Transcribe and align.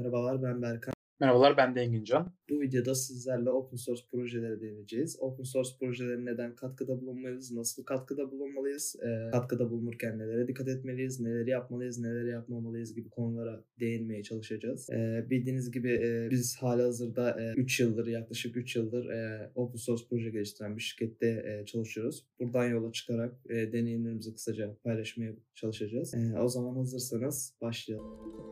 Merhabalar 0.00 0.42
ben 0.42 0.62
Berkan. 0.62 0.94
Merhabalar 1.20 1.56
ben 1.56 1.74
de 1.74 1.80
Engin 1.80 2.04
Can. 2.04 2.32
Bu 2.50 2.60
videoda 2.60 2.94
sizlerle 2.94 3.50
open 3.50 3.76
source 3.76 4.02
projelere 4.10 4.60
değineceğiz. 4.60 5.16
Open 5.20 5.44
source 5.44 5.70
projeleri 5.80 6.24
neden 6.24 6.56
katkıda 6.56 7.00
bulunmalıyız, 7.00 7.52
nasıl 7.52 7.84
katkıda 7.84 8.30
bulunmalıyız, 8.30 8.96
e, 9.02 9.30
katkıda 9.30 9.70
bulunurken 9.70 10.18
nelere 10.18 10.48
dikkat 10.48 10.68
etmeliyiz, 10.68 11.20
neleri 11.20 11.50
yapmalıyız, 11.50 11.98
neleri 11.98 12.28
yapmamalıyız 12.28 12.94
gibi 12.94 13.10
konulara 13.10 13.64
değinmeye 13.80 14.22
çalışacağız. 14.22 14.90
E, 14.90 15.26
bildiğiniz 15.30 15.70
gibi 15.70 15.90
e, 15.90 16.28
biz 16.30 16.56
hala 16.56 16.82
hazırda 16.82 17.40
e, 17.40 17.54
3 17.54 17.80
yıldır, 17.80 18.06
yaklaşık 18.06 18.56
3 18.56 18.76
yıldır 18.76 19.08
e, 19.10 19.50
open 19.54 19.76
source 19.76 20.04
proje 20.10 20.30
geliştiren 20.30 20.76
bir 20.76 20.82
şirkette 20.82 21.26
e, 21.26 21.66
çalışıyoruz. 21.66 22.26
Buradan 22.40 22.64
yola 22.68 22.92
çıkarak 22.92 23.34
e, 23.48 23.72
deneyimlerimizi 23.72 24.34
kısaca 24.34 24.76
paylaşmaya 24.84 25.32
çalışacağız. 25.54 26.14
E, 26.14 26.38
o 26.38 26.48
zaman 26.48 26.74
hazırsanız 26.74 27.54
başlayalım. 27.60 28.50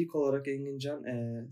İlk 0.00 0.14
olarak 0.14 0.48
Engincan 0.48 1.04
e, 1.04 1.44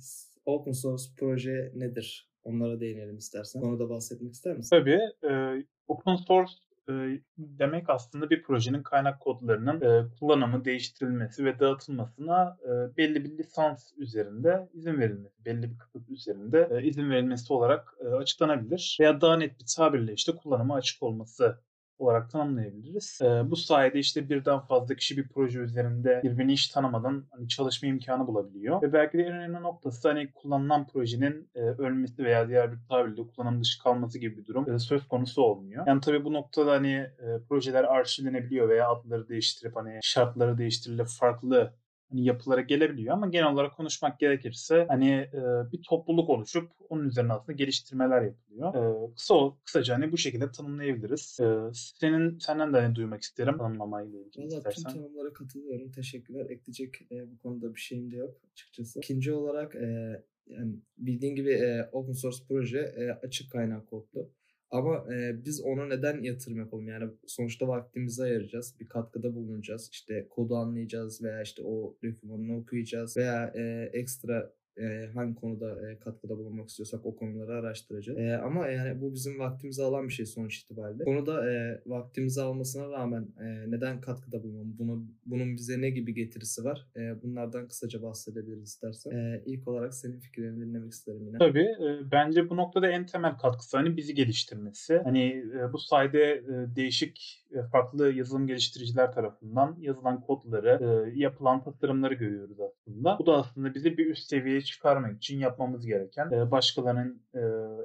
open 0.46 0.72
source 0.72 1.04
proje 1.16 1.72
nedir? 1.74 2.28
Onlara 2.44 2.80
değinelim 2.80 3.16
istersen. 3.16 3.60
Onu 3.60 3.78
da 3.78 3.90
bahsetmek 3.90 4.32
ister 4.32 4.56
misin? 4.56 4.76
Tabii. 4.76 5.00
E, 5.30 5.62
open 5.88 6.16
source 6.16 6.52
e, 6.88 6.92
demek 7.38 7.90
aslında 7.90 8.30
bir 8.30 8.42
projenin 8.42 8.82
kaynak 8.82 9.20
kodlarının 9.20 9.80
e, 9.80 10.08
kullanımı, 10.20 10.64
değiştirilmesi 10.64 11.44
ve 11.44 11.60
dağıtılmasına 11.60 12.56
e, 12.62 12.96
belli 12.96 13.24
bir 13.24 13.38
lisans 13.38 13.92
üzerinde 13.96 14.68
izin 14.72 14.98
verilmesi, 14.98 15.44
belli 15.44 15.70
bir 15.70 15.78
kısıt 15.78 16.10
üzerinde 16.10 16.80
izin 16.82 17.10
verilmesi 17.10 17.52
olarak 17.52 17.94
e, 18.00 18.08
açıklanabilir. 18.08 18.96
Veya 19.00 19.20
daha 19.20 19.36
net 19.36 19.60
bir 19.60 19.66
tabirle 19.76 20.12
işte 20.12 20.32
kullanıma 20.32 20.74
açık 20.74 21.02
olması 21.02 21.58
olarak 21.98 22.30
tanımlayabiliriz. 22.30 23.20
E, 23.22 23.50
bu 23.50 23.56
sayede 23.56 23.98
işte 23.98 24.28
birden 24.28 24.60
fazla 24.60 24.94
kişi 24.94 25.16
bir 25.16 25.28
proje 25.28 25.58
üzerinde 25.58 26.20
birbirini 26.24 26.52
hiç 26.52 26.68
tanımadan 26.68 27.24
hani 27.30 27.48
çalışma 27.48 27.88
imkanı 27.88 28.26
bulabiliyor. 28.26 28.82
Ve 28.82 28.92
belki 28.92 29.18
de 29.18 29.22
en 29.22 29.32
önemli 29.32 29.62
noktası 29.62 30.08
hani 30.08 30.32
kullanılan 30.32 30.86
projenin 30.86 31.50
e, 31.54 31.60
ölmesi 31.60 32.24
veya 32.24 32.48
diğer 32.48 32.72
bir 32.72 32.78
tabirle 32.88 33.22
kullanım 33.36 33.60
dışı 33.60 33.82
kalması 33.82 34.18
gibi 34.18 34.36
bir 34.36 34.46
durum 34.46 34.70
e, 34.74 34.78
söz 34.78 35.08
konusu 35.08 35.42
olmuyor. 35.42 35.86
Yani 35.86 36.00
tabii 36.00 36.24
bu 36.24 36.32
noktada 36.32 36.72
hani 36.72 36.92
e, 36.94 37.26
projeler 37.48 37.84
arşivlenebiliyor 37.84 38.68
veya 38.68 38.88
adları 38.88 39.28
değiştirip 39.28 39.76
hani 39.76 39.98
şartları 40.02 40.58
değiştirilip 40.58 41.06
farklı 41.06 41.72
hani 42.10 42.24
yapılara 42.24 42.60
gelebiliyor 42.60 43.14
ama 43.14 43.28
genel 43.28 43.52
olarak 43.52 43.76
konuşmak 43.76 44.18
gerekirse 44.18 44.86
hani 44.88 45.10
e, 45.10 45.72
bir 45.72 45.82
topluluk 45.82 46.30
oluşup 46.30 46.70
onun 46.88 47.08
üzerine 47.08 47.32
aslında 47.32 47.52
geliştirmeler 47.52 48.22
yapılıyor. 48.22 48.74
E, 48.74 49.14
kısa 49.14 49.34
kısaca 49.64 49.94
hani 49.94 50.12
bu 50.12 50.18
şekilde 50.18 50.50
tanımlayabiliriz. 50.52 51.40
E, 51.40 51.56
senin 51.72 52.38
senden 52.38 52.72
de 52.72 52.80
hani 52.80 52.94
duymak 52.94 53.22
isterim 53.22 53.58
tanımlamayla 53.58 54.18
ilgili 54.20 54.44
Valla 54.46 54.56
istersen. 54.56 54.92
tüm 54.92 55.00
tanımlara 55.02 55.32
katılıyorum. 55.32 55.90
Teşekkürler. 55.90 56.50
Ekleyecek 56.50 57.12
e, 57.12 57.30
bu 57.30 57.38
konuda 57.38 57.74
bir 57.74 57.80
şeyim 57.80 58.10
de 58.10 58.16
yok 58.16 58.36
açıkçası. 58.52 58.98
İkinci 58.98 59.32
olarak 59.32 59.74
e, 59.74 60.22
yani 60.46 60.74
bildiğin 60.98 61.34
gibi 61.34 61.52
e, 61.52 61.88
open 61.92 62.12
source 62.12 62.38
proje 62.48 62.78
e, 62.78 63.10
açık 63.26 63.52
kaynak 63.52 63.86
kodlu. 63.86 64.30
Ama 64.70 65.14
e, 65.14 65.44
biz 65.44 65.60
ona 65.60 65.86
neden 65.86 66.22
yatırım 66.22 66.58
yapalım? 66.58 66.88
Yani 66.88 67.10
sonuçta 67.26 67.68
vaktimizi 67.68 68.22
ayıracağız. 68.22 68.74
Bir 68.80 68.88
katkıda 68.88 69.34
bulunacağız. 69.34 69.88
İşte 69.92 70.26
kodu 70.30 70.56
anlayacağız 70.56 71.22
veya 71.22 71.42
işte 71.42 71.62
o 71.62 71.96
dokümanını 72.04 72.56
okuyacağız 72.56 73.16
veya 73.16 73.52
e, 73.54 73.90
ekstra 73.92 74.52
e, 74.78 75.10
hangi 75.14 75.34
konuda 75.34 75.90
e, 75.90 75.98
katkıda 75.98 76.38
bulunmak 76.38 76.68
istiyorsak 76.68 77.06
o 77.06 77.16
konuları 77.16 77.52
araştıracağız. 77.52 78.18
E, 78.18 78.36
ama 78.36 78.68
yani 78.68 79.00
bu 79.00 79.14
bizim 79.14 79.38
vaktimizi 79.38 79.82
alan 79.82 80.08
bir 80.08 80.12
şey 80.12 80.26
sonuç 80.26 80.58
itibariyle. 80.58 81.04
Konuda 81.04 81.44
vaktimizi 81.86 82.42
almasına 82.42 82.90
rağmen 82.90 83.28
neden 83.66 84.00
katkıda 84.00 84.42
bulunmam? 84.42 84.78
Bunu, 84.78 85.06
bunun 85.26 85.56
bize 85.56 85.80
ne 85.80 85.90
gibi 85.90 86.14
getirisi 86.14 86.64
var? 86.64 86.86
Bunlardan 87.22 87.68
kısaca 87.68 88.02
bahsedebiliriz 88.02 88.68
istersen. 88.68 89.10
E, 89.10 89.42
ilk 89.46 89.68
olarak 89.68 89.94
senin 89.94 90.20
fikirlerini 90.20 90.66
dinlemek 90.66 90.92
isterim 90.92 91.26
yine. 91.26 91.38
Tabii. 91.38 91.68
Bence 92.12 92.50
bu 92.50 92.56
noktada 92.56 92.88
en 92.88 93.06
temel 93.06 93.36
katkısı 93.36 93.76
hani 93.76 93.96
bizi 93.96 94.14
geliştirmesi. 94.14 95.00
Hani 95.04 95.44
bu 95.72 95.78
sayede 95.78 96.42
değişik 96.76 97.44
farklı 97.72 98.12
yazılım 98.12 98.46
geliştiriciler 98.46 99.12
tarafından 99.12 99.76
yazılan 99.80 100.20
kodları, 100.20 101.10
yapılan 101.14 101.62
tasarımları 101.64 102.14
görüyoruz 102.14 102.56
aslında. 102.60 103.16
Bu 103.18 103.26
da 103.26 103.36
aslında 103.36 103.74
bizi 103.74 103.98
bir 103.98 104.06
üst 104.06 104.28
seviyeye 104.28 104.60
çıkarmak 104.68 105.16
için 105.16 105.38
yapmamız 105.38 105.86
gereken 105.86 106.30
e, 106.32 106.50
başkalarının 106.50 107.22
e, 107.34 107.40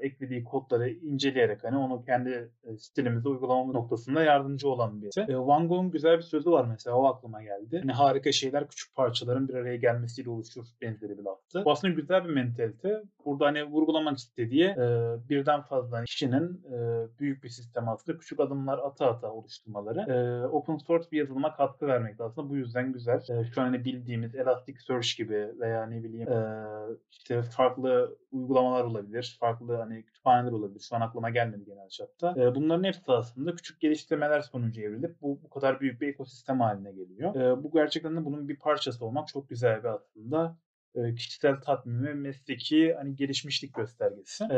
eklediği 0.07 0.43
kodları 0.43 0.89
inceleyerek 0.89 1.63
hani 1.63 1.77
onu 1.77 2.05
kendi 2.05 2.51
e, 2.63 2.77
stilimizde 2.77 3.29
uygulamamız 3.29 3.75
noktasında 3.75 4.23
yardımcı 4.23 4.69
olan 4.69 5.01
bir 5.01 5.11
şey. 5.11 5.23
E, 5.23 5.37
Van 5.37 5.67
Gogh'un 5.67 5.91
güzel 5.91 6.17
bir 6.17 6.23
sözü 6.23 6.51
var 6.51 6.65
mesela 6.65 6.95
o 6.95 7.05
aklıma 7.05 7.43
geldi. 7.43 7.79
Hani 7.81 7.91
harika 7.91 8.31
şeyler 8.31 8.67
küçük 8.67 8.95
parçaların 8.95 9.47
bir 9.47 9.53
araya 9.53 9.75
gelmesiyle 9.75 10.29
oluşur 10.29 10.65
benzeri 10.81 11.17
bir 11.17 11.23
laftı. 11.23 11.65
Bu 11.65 11.71
aslında 11.71 11.93
güzel 11.93 12.23
bir 12.25 12.33
mentalite. 12.33 13.03
Burada 13.25 13.45
hani 13.45 13.63
vurgulamak 13.63 14.17
istediği 14.17 14.75
birden 15.29 15.61
fazla 15.61 16.03
kişinin 16.03 16.63
büyük 17.19 17.43
bir 17.43 17.49
sistem 17.49 17.89
aslında 17.89 18.17
küçük 18.17 18.39
adımlar 18.39 18.79
ata 18.79 19.07
ata 19.07 19.31
oluşturmaları. 19.31 20.49
Open 20.49 20.77
source 20.77 21.11
bir 21.11 21.17
yazılıma 21.17 21.55
katkı 21.55 21.87
vermek 21.87 22.21
aslında 22.21 22.49
bu 22.49 22.55
yüzden 22.55 22.93
güzel. 22.93 23.21
Şu 23.55 23.61
an 23.61 23.65
hani 23.65 23.85
bildiğimiz 23.85 24.35
Elasticsearch 24.35 25.17
gibi 25.17 25.53
veya 25.59 25.85
ne 25.85 26.03
bileyim 26.03 26.27
e, 26.27 26.33
işte 27.11 27.41
farklı 27.41 28.17
uygulamalar 28.31 28.83
olabilir. 28.83 29.37
Farklı 29.39 29.75
hani 29.75 30.05
kütüphaneler 30.05 30.51
olabilir. 30.51 30.79
Şu 30.89 30.95
an 30.95 31.01
aklıma 31.01 31.29
gelmedi 31.29 31.65
genel 31.65 31.89
çapta. 31.89 32.33
E, 32.37 32.55
bunların 32.55 32.83
hepsi 32.83 33.11
aslında 33.11 33.55
küçük 33.55 33.81
geliştirmeler 33.81 34.41
sonucu 34.41 34.81
evrilip 34.81 35.21
bu, 35.21 35.39
bu 35.43 35.49
kadar 35.49 35.79
büyük 35.79 36.01
bir 36.01 36.07
ekosistem 36.07 36.59
haline 36.59 36.91
geliyor. 36.91 37.35
E, 37.35 37.63
bu 37.63 37.71
gerçekten 37.71 38.15
de 38.15 38.25
bunun 38.25 38.49
bir 38.49 38.59
parçası 38.59 39.05
olmak 39.05 39.27
çok 39.27 39.49
güzel 39.49 39.83
bir 39.83 39.89
aslında 39.89 40.57
kişisel 41.15 41.61
tatmin 41.61 42.03
ve 42.03 42.13
mesleki 42.13 42.93
hani 42.93 43.15
gelişmişlik 43.15 43.73
göstergesi. 43.73 44.43
Ee, 44.43 44.55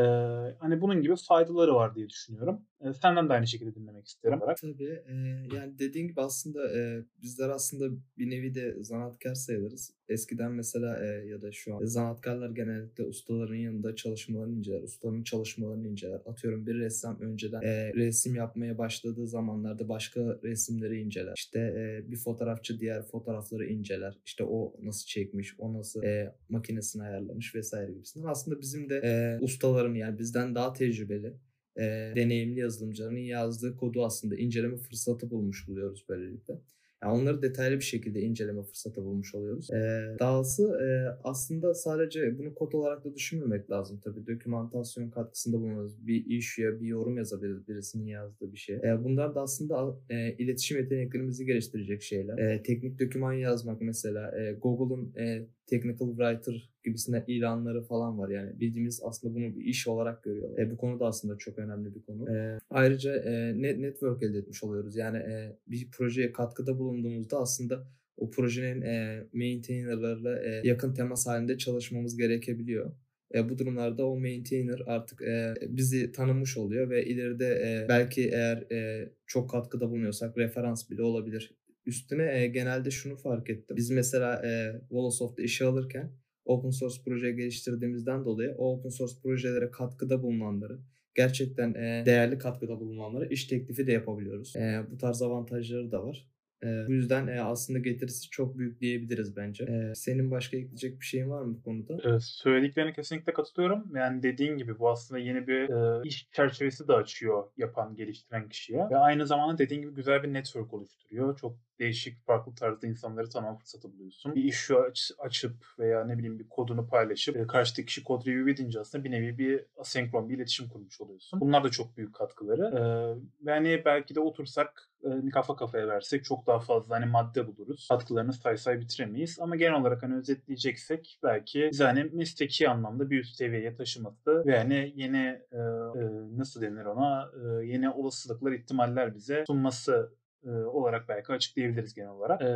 hani 0.59 0.81
bunun 0.81 1.01
gibi 1.01 1.15
faydaları 1.27 1.75
var 1.75 1.95
diye 1.95 2.09
düşünüyorum. 2.09 2.61
Ee, 2.81 2.93
senden 2.93 3.29
de 3.29 3.33
aynı 3.33 3.47
şekilde 3.47 3.75
dinlemek 3.75 4.07
isterim. 4.07 4.39
Tabii. 4.61 5.01
E, 5.07 5.13
yani 5.55 5.79
dediğin 5.79 6.07
gibi 6.07 6.21
aslında 6.21 6.79
e, 6.79 7.03
bizler 7.21 7.49
aslında 7.49 7.97
bir 8.17 8.29
nevi 8.29 8.55
de 8.55 8.83
zanaatkar 8.83 9.33
sayılırız. 9.35 9.93
Eskiden 10.09 10.51
mesela 10.51 11.05
e, 11.05 11.27
ya 11.27 11.41
da 11.41 11.51
şu 11.51 11.75
an 11.75 11.85
zanaatkarlar 11.85 12.49
genellikle 12.49 13.03
ustaların 13.03 13.55
yanında 13.55 13.95
çalışmalarını 13.95 14.57
inceler. 14.57 14.81
Ustaların 14.81 15.23
çalışmalarını 15.23 15.87
inceler. 15.87 16.21
Atıyorum 16.25 16.67
bir 16.67 16.75
ressam 16.75 17.21
önceden 17.21 17.61
e, 17.61 17.93
resim 17.93 18.35
yapmaya 18.35 18.77
başladığı 18.77 19.27
zamanlarda 19.27 19.89
başka 19.89 20.21
resimleri 20.43 20.99
inceler. 21.01 21.33
İşte 21.37 21.59
e, 21.59 22.11
bir 22.11 22.17
fotoğrafçı 22.17 22.79
diğer 22.79 23.01
fotoğrafları 23.01 23.65
inceler. 23.65 24.17
İşte 24.25 24.43
o 24.43 24.73
nasıl 24.81 25.05
çekmiş, 25.05 25.55
o 25.59 25.73
nasıl 25.73 26.03
e, 26.03 26.24
makinesini 26.49 27.03
ayarlamış 27.03 27.55
vesaire 27.55 27.91
gibisinden. 27.91 28.27
Aslında 28.27 28.61
bizim 28.61 28.89
de 28.89 29.01
e, 29.03 29.39
ustaların 29.41 29.93
yani 29.93 30.19
bizden 30.19 30.55
daha 30.55 30.73
tecrübeli 30.73 31.33
e, 31.77 31.83
deneyimli 32.15 32.59
yazılımcıların 32.59 33.17
yazdığı 33.17 33.77
kodu 33.77 34.05
aslında 34.05 34.35
inceleme 34.35 34.77
fırsatı 34.77 35.29
bulmuş 35.29 35.67
buluyoruz 35.67 36.05
böylelikle. 36.09 36.61
Yani 37.03 37.21
onları 37.21 37.41
detaylı 37.41 37.75
bir 37.75 37.83
şekilde 37.83 38.21
inceleme 38.21 38.63
fırsatı 38.63 39.03
bulmuş 39.03 39.35
oluyoruz. 39.35 39.71
Ee, 39.71 40.15
dahası 40.19 40.63
e, 40.63 40.87
aslında 41.23 41.73
sadece 41.73 42.37
bunu 42.37 42.55
kod 42.55 42.73
olarak 42.73 43.05
da 43.05 43.15
düşünmemek 43.15 43.71
lazım 43.71 43.99
tabii. 44.03 44.27
Dokümantasyon 44.27 45.09
katkısında 45.09 45.57
bulunuruz. 45.57 46.07
Bir 46.07 46.25
iş 46.25 46.57
ya 46.57 46.81
bir 46.81 46.87
yorum 46.87 47.17
yazabiliriz 47.17 47.67
birisinin 47.67 48.05
yazdığı 48.05 48.51
bir 48.51 48.57
şey. 48.57 48.75
E, 48.75 49.03
bunlar 49.03 49.35
da 49.35 49.41
aslında 49.41 49.97
e, 50.09 50.33
iletişim 50.33 50.77
yeteneklerimizi 50.77 51.45
geliştirecek 51.45 52.01
şeyler. 52.01 52.37
E, 52.37 52.63
teknik 52.63 52.99
doküman 52.99 53.33
yazmak 53.33 53.81
mesela 53.81 54.39
e, 54.39 54.53
Google'un 54.53 55.13
e, 55.17 55.47
technical 55.67 56.09
writer 56.09 56.69
gibisinden 56.83 57.23
ilanları 57.27 57.81
falan 57.83 58.19
var. 58.19 58.29
Yani 58.29 58.59
bildiğimiz 58.59 59.01
aslında 59.03 59.35
bunu 59.35 59.55
bir 59.55 59.65
iş 59.65 59.87
olarak 59.87 60.23
görüyorlar. 60.23 60.57
E, 60.57 60.71
bu 60.71 60.77
konu 60.77 60.99
da 60.99 61.05
aslında 61.05 61.37
çok 61.37 61.59
önemli 61.59 61.95
bir 61.95 62.01
konu. 62.01 62.35
E, 62.35 62.59
ayrıca 62.69 63.15
e, 63.15 63.61
net 63.61 63.79
network 63.79 64.23
elde 64.23 64.37
etmiş 64.37 64.63
oluyoruz. 64.63 64.95
Yani 64.95 65.17
e, 65.17 65.57
bir 65.67 65.91
projeye 65.91 66.31
katkıda 66.31 66.79
bulunduğumuzda 66.79 67.39
aslında 67.39 67.87
o 68.17 68.29
projenin 68.29 68.81
e, 68.81 69.23
maintainerlarla 69.33 70.39
e, 70.43 70.61
yakın 70.67 70.93
temas 70.93 71.27
halinde 71.27 71.57
çalışmamız 71.57 72.17
gerekebiliyor. 72.17 72.91
E, 73.33 73.49
bu 73.49 73.57
durumlarda 73.57 74.07
o 74.07 74.19
maintainer 74.19 74.81
artık 74.85 75.21
e, 75.21 75.53
bizi 75.67 76.11
tanımış 76.11 76.57
oluyor 76.57 76.89
ve 76.89 77.05
ileride 77.05 77.45
e, 77.45 77.85
belki 77.89 78.29
eğer 78.29 78.71
e, 78.71 79.09
çok 79.25 79.49
katkıda 79.49 79.89
bulunuyorsak 79.89 80.37
referans 80.37 80.89
bile 80.89 81.03
olabilir. 81.03 81.55
Üstüne 81.85 82.41
e, 82.41 82.47
genelde 82.47 82.91
şunu 82.91 83.17
fark 83.17 83.49
ettim. 83.49 83.77
Biz 83.77 83.89
mesela 83.89 84.45
e, 84.45 84.81
Volosoft'ta 84.91 85.43
işe 85.43 85.65
alırken 85.65 86.11
open 86.45 86.69
source 86.69 86.95
proje 87.05 87.31
geliştirdiğimizden 87.31 88.25
dolayı 88.25 88.55
o 88.57 88.73
open 88.73 88.89
source 88.89 89.13
projelere 89.23 89.71
katkıda 89.71 90.23
bulunanları, 90.23 90.79
gerçekten 91.15 91.73
e, 91.73 92.03
değerli 92.05 92.37
katkıda 92.37 92.79
bulunanlara 92.79 93.25
iş 93.25 93.47
teklifi 93.47 93.87
de 93.87 93.91
yapabiliyoruz. 93.91 94.55
E, 94.55 94.81
bu 94.91 94.97
tarz 94.97 95.21
avantajları 95.21 95.91
da 95.91 96.03
var. 96.03 96.27
E, 96.63 96.87
bu 96.87 96.93
yüzden 96.93 97.27
e, 97.27 97.41
aslında 97.41 97.79
getirisi 97.79 98.29
çok 98.29 98.57
büyük 98.57 98.79
diyebiliriz 98.81 99.35
bence. 99.35 99.63
E, 99.63 99.95
senin 99.95 100.31
başka 100.31 100.57
ekleyecek 100.57 101.01
bir 101.01 101.05
şeyin 101.05 101.29
var 101.29 101.41
mı 101.41 101.55
bu 101.57 101.63
konuda? 101.63 102.15
Ee, 102.15 102.19
söylediklerine 102.19 102.93
kesinlikle 102.93 103.33
katılıyorum. 103.33 103.95
Yani 103.95 104.23
dediğin 104.23 104.57
gibi 104.57 104.79
bu 104.79 104.89
aslında 104.89 105.19
yeni 105.19 105.47
bir 105.47 105.69
e, 105.69 106.01
iş 106.03 106.29
çerçevesi 106.31 106.87
de 106.87 106.93
açıyor 106.93 107.43
yapan, 107.57 107.95
geliştiren 107.95 108.49
kişiye. 108.49 108.79
Ve 108.91 108.97
aynı 108.97 109.27
zamanda 109.27 109.57
dediğin 109.57 109.81
gibi 109.81 109.93
güzel 109.93 110.23
bir 110.23 110.33
network 110.33 110.73
oluşturuyor. 110.73 111.37
Çok 111.37 111.57
değişik, 111.79 112.25
farklı 112.25 112.55
tarzda 112.55 112.87
insanları 112.87 113.29
tanıma 113.29 113.55
fırsatı 113.55 113.93
buluyorsun. 113.93 114.35
Bir 114.35 114.43
iş 114.43 114.71
aç, 114.71 115.11
açıp 115.19 115.55
veya 115.79 116.05
ne 116.05 116.17
bileyim 116.17 116.39
bir 116.39 116.49
kodunu 116.49 116.87
paylaşıp 116.87 117.37
e, 117.37 117.47
karşıdaki 117.47 117.85
kişi 117.85 118.03
kod 118.03 118.25
review 118.25 118.51
edince 118.51 118.79
aslında 118.79 119.03
bir 119.03 119.11
nevi 119.11 119.37
bir 119.37 119.65
asenkron 119.77 120.29
bir 120.29 120.37
iletişim 120.37 120.67
kurmuş 120.69 121.01
oluyorsun. 121.01 121.41
Bunlar 121.41 121.63
da 121.63 121.69
çok 121.69 121.97
büyük 121.97 122.15
katkıları. 122.15 122.61
Ee, 122.77 123.49
yani 123.49 123.81
belki 123.85 124.15
de 124.15 124.19
otursak 124.19 124.89
e, 125.03 125.29
kafa 125.29 125.55
kafaya 125.55 125.87
versek 125.87 126.25
çok 126.25 126.47
daha 126.47 126.59
fazla 126.59 126.95
hani 126.95 127.05
madde 127.05 127.47
buluruz. 127.47 127.87
Katkılarını 127.87 128.33
say 128.33 128.57
say 128.57 128.79
bitiremeyiz. 128.79 129.37
Ama 129.39 129.55
genel 129.55 129.81
olarak 129.81 130.03
hani 130.03 130.15
özetleyeceksek 130.15 131.19
belki 131.23 131.69
bizi 131.71 131.83
hani 131.83 132.03
mesleki 132.03 132.69
anlamda 132.69 133.09
bir 133.09 133.19
üst 133.19 133.35
seviyeye 133.35 133.75
taşıması 133.75 134.43
ve 134.45 134.57
hani 134.57 134.93
yeni 134.95 135.41
e, 135.51 135.57
e, 135.57 136.03
nasıl 136.37 136.61
denir 136.61 136.85
ona 136.85 137.29
e, 137.43 137.65
yeni 137.65 137.89
olasılıklar, 137.89 138.51
ihtimaller 138.51 139.15
bize 139.15 139.43
sunması 139.47 140.11
e, 140.45 140.49
olarak 140.49 141.09
belki 141.09 141.33
açıklayabiliriz 141.33 141.93
genel 141.93 142.09
olarak. 142.09 142.41
E, 142.41 142.47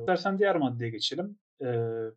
istersen 0.00 0.38
diğer 0.38 0.56
maddeye 0.56 0.90
geçelim. 0.90 1.38